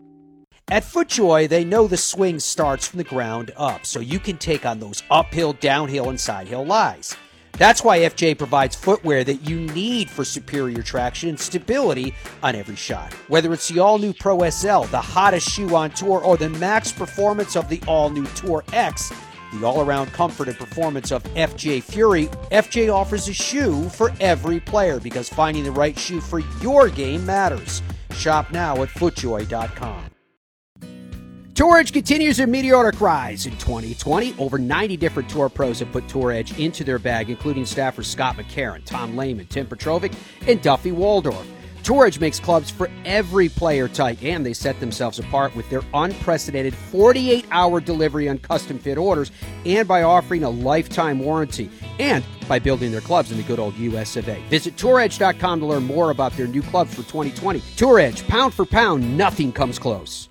At 0.69 0.83
FootJoy, 0.83 1.49
they 1.49 1.65
know 1.65 1.87
the 1.87 1.97
swing 1.97 2.39
starts 2.39 2.87
from 2.87 2.97
the 2.97 3.03
ground 3.03 3.51
up, 3.57 3.85
so 3.85 3.99
you 3.99 4.19
can 4.19 4.37
take 4.37 4.65
on 4.65 4.79
those 4.79 5.03
uphill, 5.11 5.53
downhill, 5.53 6.09
and 6.09 6.17
sidehill 6.17 6.65
lies. 6.65 7.15
That's 7.57 7.83
why 7.83 7.99
FJ 7.99 8.37
provides 8.37 8.75
footwear 8.75 9.23
that 9.25 9.47
you 9.49 9.59
need 9.59 10.09
for 10.09 10.23
superior 10.23 10.81
traction 10.81 11.29
and 11.29 11.39
stability 11.39 12.15
on 12.41 12.55
every 12.55 12.75
shot. 12.75 13.13
Whether 13.27 13.53
it's 13.53 13.67
the 13.67 13.79
all 13.79 13.97
new 13.97 14.13
Pro 14.13 14.49
SL, 14.49 14.83
the 14.83 15.01
hottest 15.01 15.49
shoe 15.49 15.75
on 15.75 15.91
tour, 15.91 16.23
or 16.23 16.37
the 16.37 16.49
max 16.49 16.91
performance 16.91 17.55
of 17.55 17.67
the 17.67 17.81
all 17.87 18.09
new 18.09 18.25
Tour 18.27 18.63
X, 18.71 19.11
the 19.53 19.65
all 19.65 19.81
around 19.81 20.07
comfort 20.13 20.47
and 20.47 20.57
performance 20.57 21.11
of 21.11 21.23
FJ 21.35 21.83
Fury, 21.83 22.27
FJ 22.51 22.93
offers 22.93 23.27
a 23.27 23.33
shoe 23.33 23.89
for 23.89 24.11
every 24.21 24.59
player 24.59 24.99
because 24.99 25.27
finding 25.27 25.63
the 25.63 25.71
right 25.71 25.99
shoe 25.99 26.21
for 26.21 26.39
your 26.61 26.89
game 26.89 27.25
matters. 27.25 27.81
Shop 28.13 28.51
now 28.51 28.81
at 28.81 28.89
footjoy.com. 28.89 30.10
Tour 31.61 31.77
Edge 31.77 31.93
continues 31.93 32.37
their 32.37 32.47
meteoric 32.47 32.99
rise 32.99 33.45
in 33.45 33.55
2020. 33.57 34.33
Over 34.39 34.57
90 34.57 34.97
different 34.97 35.29
tour 35.29 35.47
pros 35.47 35.77
have 35.77 35.91
put 35.91 36.07
Tour 36.07 36.31
Edge 36.31 36.57
into 36.57 36.83
their 36.83 36.97
bag, 36.97 37.29
including 37.29 37.65
staffers 37.65 38.05
Scott 38.05 38.35
McCarron, 38.35 38.83
Tom 38.83 39.15
Lehman, 39.15 39.45
Tim 39.45 39.67
Petrovic, 39.67 40.11
and 40.47 40.59
Duffy 40.63 40.91
Waldorf. 40.91 41.47
Tour 41.83 42.07
Edge 42.07 42.19
makes 42.19 42.39
clubs 42.39 42.71
for 42.71 42.89
every 43.05 43.47
player 43.47 43.87
type, 43.87 44.23
and 44.23 44.43
they 44.43 44.53
set 44.53 44.79
themselves 44.79 45.19
apart 45.19 45.55
with 45.55 45.69
their 45.69 45.83
unprecedented 45.93 46.73
48 46.73 47.45
hour 47.51 47.79
delivery 47.79 48.27
on 48.27 48.39
custom 48.39 48.79
fit 48.79 48.97
orders 48.97 49.31
and 49.63 49.87
by 49.87 50.01
offering 50.01 50.43
a 50.43 50.49
lifetime 50.49 51.19
warranty 51.19 51.69
and 51.99 52.25
by 52.47 52.57
building 52.57 52.91
their 52.91 53.01
clubs 53.01 53.29
in 53.29 53.37
the 53.37 53.43
good 53.43 53.59
old 53.59 53.77
US 53.77 54.15
of 54.17 54.27
A. 54.27 54.41
Visit 54.49 54.77
touredge.com 54.77 55.59
to 55.59 55.65
learn 55.67 55.83
more 55.83 56.09
about 56.09 56.35
their 56.35 56.47
new 56.47 56.63
clubs 56.63 56.89
for 56.89 57.03
2020. 57.03 57.61
Tour 57.77 57.99
Edge, 57.99 58.27
pound 58.27 58.51
for 58.51 58.65
pound, 58.65 59.15
nothing 59.15 59.51
comes 59.51 59.77
close. 59.77 60.30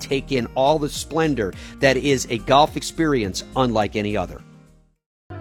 take 0.01 0.31
in 0.31 0.47
all 0.55 0.79
the 0.79 0.89
splendor 0.89 1.53
that 1.79 1.95
is 1.95 2.27
a 2.29 2.39
golf 2.39 2.75
experience 2.75 3.43
unlike 3.55 3.95
any 3.95 4.17
other. 4.17 4.41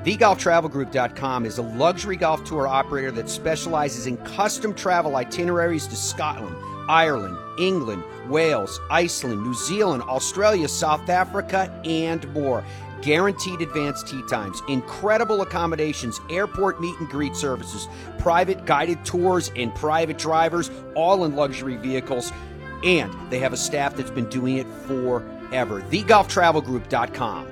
TheGolfTravelGroup.com 0.04 1.44
is 1.44 1.58
a 1.58 1.62
luxury 1.62 2.16
golf 2.16 2.42
tour 2.44 2.66
operator 2.66 3.10
that 3.10 3.28
specializes 3.28 4.06
in 4.06 4.16
custom 4.18 4.74
travel 4.74 5.16
itineraries 5.16 5.86
to 5.88 5.96
Scotland, 5.96 6.56
Ireland, 6.88 7.36
England, 7.58 8.02
Wales, 8.28 8.80
Iceland, 8.90 9.42
New 9.42 9.52
Zealand, 9.52 10.02
Australia, 10.04 10.68
South 10.68 11.08
Africa, 11.10 11.70
and 11.84 12.26
more. 12.32 12.64
Guaranteed 13.02 13.60
advanced 13.60 14.08
tee 14.08 14.22
times, 14.28 14.62
incredible 14.68 15.42
accommodations, 15.42 16.20
airport 16.30 16.80
meet 16.80 16.98
and 16.98 17.08
greet 17.08 17.34
services, 17.34 17.88
private 18.18 18.64
guided 18.64 19.04
tours, 19.04 19.50
and 19.56 19.74
private 19.74 20.18
drivers, 20.18 20.70
all 20.94 21.24
in 21.24 21.36
luxury 21.36 21.76
vehicles. 21.76 22.32
And 22.82 23.14
they 23.30 23.38
have 23.38 23.52
a 23.52 23.56
staff 23.56 23.96
that's 23.96 24.10
been 24.10 24.28
doing 24.28 24.56
it 24.56 24.66
forever. 24.86 25.82
TheGolfTravelGroup.com. 25.82 27.46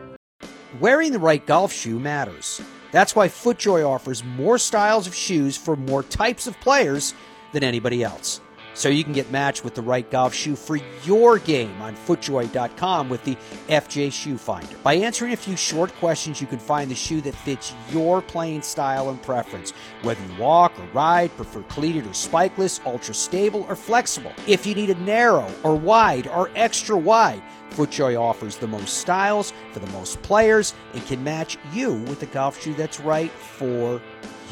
Wearing 0.80 1.12
the 1.12 1.18
right 1.18 1.44
golf 1.46 1.72
shoe 1.72 1.98
matters. 1.98 2.60
That's 2.92 3.14
why 3.14 3.28
FootJoy 3.28 3.86
offers 3.86 4.24
more 4.24 4.58
styles 4.58 5.06
of 5.06 5.14
shoes 5.14 5.56
for 5.56 5.76
more 5.76 6.02
types 6.02 6.46
of 6.46 6.58
players 6.60 7.14
than 7.52 7.64
anybody 7.64 8.02
else. 8.02 8.40
So 8.78 8.88
you 8.88 9.02
can 9.02 9.12
get 9.12 9.32
matched 9.32 9.64
with 9.64 9.74
the 9.74 9.82
right 9.82 10.08
golf 10.08 10.32
shoe 10.32 10.54
for 10.54 10.78
your 11.04 11.40
game 11.40 11.82
on 11.82 11.96
footjoy.com 11.96 13.08
with 13.08 13.24
the 13.24 13.36
FJ 13.66 14.12
Shoe 14.12 14.38
Finder. 14.38 14.76
By 14.84 14.94
answering 14.94 15.32
a 15.32 15.36
few 15.36 15.56
short 15.56 15.92
questions, 15.96 16.40
you 16.40 16.46
can 16.46 16.60
find 16.60 16.88
the 16.88 16.94
shoe 16.94 17.20
that 17.22 17.34
fits 17.34 17.74
your 17.90 18.22
playing 18.22 18.62
style 18.62 19.10
and 19.10 19.20
preference. 19.20 19.72
Whether 20.02 20.24
you 20.24 20.40
walk 20.40 20.78
or 20.78 20.86
ride, 20.94 21.34
prefer 21.34 21.62
cleated 21.62 22.06
or 22.06 22.10
spikeless, 22.10 22.78
ultra 22.86 23.14
stable 23.14 23.66
or 23.68 23.74
flexible. 23.74 24.32
If 24.46 24.64
you 24.64 24.76
need 24.76 24.90
a 24.90 25.00
narrow 25.00 25.52
or 25.64 25.74
wide 25.74 26.28
or 26.28 26.48
extra 26.54 26.96
wide, 26.96 27.42
FootJoy 27.70 28.16
offers 28.16 28.58
the 28.58 28.68
most 28.68 28.98
styles 28.98 29.52
for 29.72 29.80
the 29.80 29.90
most 29.90 30.22
players 30.22 30.72
and 30.94 31.04
can 31.04 31.24
match 31.24 31.58
you 31.72 31.94
with 31.94 32.20
the 32.20 32.26
golf 32.26 32.62
shoe 32.62 32.74
that's 32.74 33.00
right 33.00 33.32
for 33.32 34.00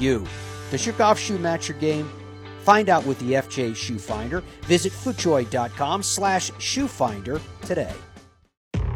you. 0.00 0.26
Does 0.72 0.84
your 0.84 0.96
golf 0.96 1.16
shoe 1.16 1.38
match 1.38 1.68
your 1.68 1.78
game? 1.78 2.10
Find 2.66 2.88
out 2.88 3.06
with 3.06 3.20
the 3.20 3.34
FJ 3.34 3.76
Shoe 3.76 3.96
Finder. 3.96 4.42
Visit 4.62 4.92
footjoy.com 4.92 6.02
slash 6.02 6.50
shoefinder 6.52 7.40
today. 7.62 7.94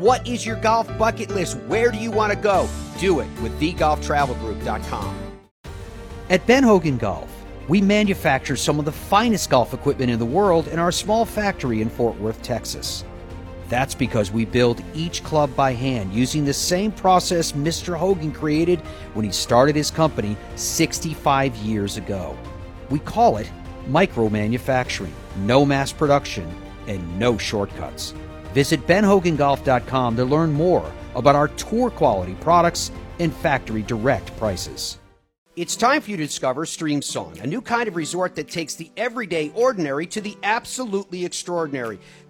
What 0.00 0.26
is 0.26 0.46
your 0.46 0.56
golf 0.56 0.88
bucket 0.96 1.28
list? 1.28 1.58
Where 1.66 1.90
do 1.90 1.98
you 1.98 2.10
want 2.10 2.32
to 2.32 2.38
go? 2.38 2.66
Do 2.98 3.20
it 3.20 3.28
with 3.42 3.60
thegolftravelgroup.com. 3.60 5.14
At 6.30 6.46
Ben 6.46 6.62
Hogan 6.62 6.96
Golf, 6.96 7.30
we 7.68 7.82
manufacture 7.82 8.56
some 8.56 8.78
of 8.78 8.86
the 8.86 8.92
finest 8.92 9.50
golf 9.50 9.74
equipment 9.74 10.10
in 10.10 10.18
the 10.18 10.24
world 10.24 10.68
in 10.68 10.78
our 10.78 10.90
small 10.90 11.26
factory 11.26 11.82
in 11.82 11.90
Fort 11.90 12.18
Worth, 12.18 12.40
Texas. 12.40 13.04
That's 13.68 13.94
because 13.94 14.30
we 14.30 14.46
build 14.46 14.82
each 14.94 15.22
club 15.22 15.54
by 15.54 15.74
hand 15.74 16.14
using 16.14 16.46
the 16.46 16.54
same 16.54 16.92
process 16.92 17.52
Mr. 17.52 17.94
Hogan 17.94 18.32
created 18.32 18.80
when 19.12 19.26
he 19.26 19.30
started 19.30 19.76
his 19.76 19.90
company 19.90 20.34
65 20.56 21.54
years 21.56 21.98
ago. 21.98 22.34
We 22.88 23.00
call 23.00 23.36
it 23.36 23.52
micro 23.86 24.30
manufacturing, 24.30 25.12
no 25.40 25.66
mass 25.66 25.92
production, 25.92 26.50
and 26.86 27.18
no 27.18 27.36
shortcuts. 27.36 28.14
Visit 28.52 28.86
benhogangolf.com 28.86 30.16
to 30.16 30.24
learn 30.24 30.52
more 30.52 30.90
about 31.14 31.36
our 31.36 31.48
tour 31.48 31.90
quality 31.90 32.34
products 32.34 32.90
and 33.18 33.32
factory 33.32 33.82
direct 33.82 34.36
prices. 34.36 34.98
It's 35.56 35.76
time 35.76 36.00
for 36.00 36.10
you 36.10 36.16
to 36.16 36.24
discover 36.24 36.64
Streamsong, 36.64 37.42
a 37.42 37.46
new 37.46 37.60
kind 37.60 37.88
of 37.88 37.96
resort 37.96 38.36
that 38.36 38.48
takes 38.48 38.76
the 38.76 38.90
everyday 38.96 39.50
ordinary 39.54 40.06
to 40.06 40.20
the 40.20 40.36
absolutely 40.42 41.24
extraordinary. 41.24 41.98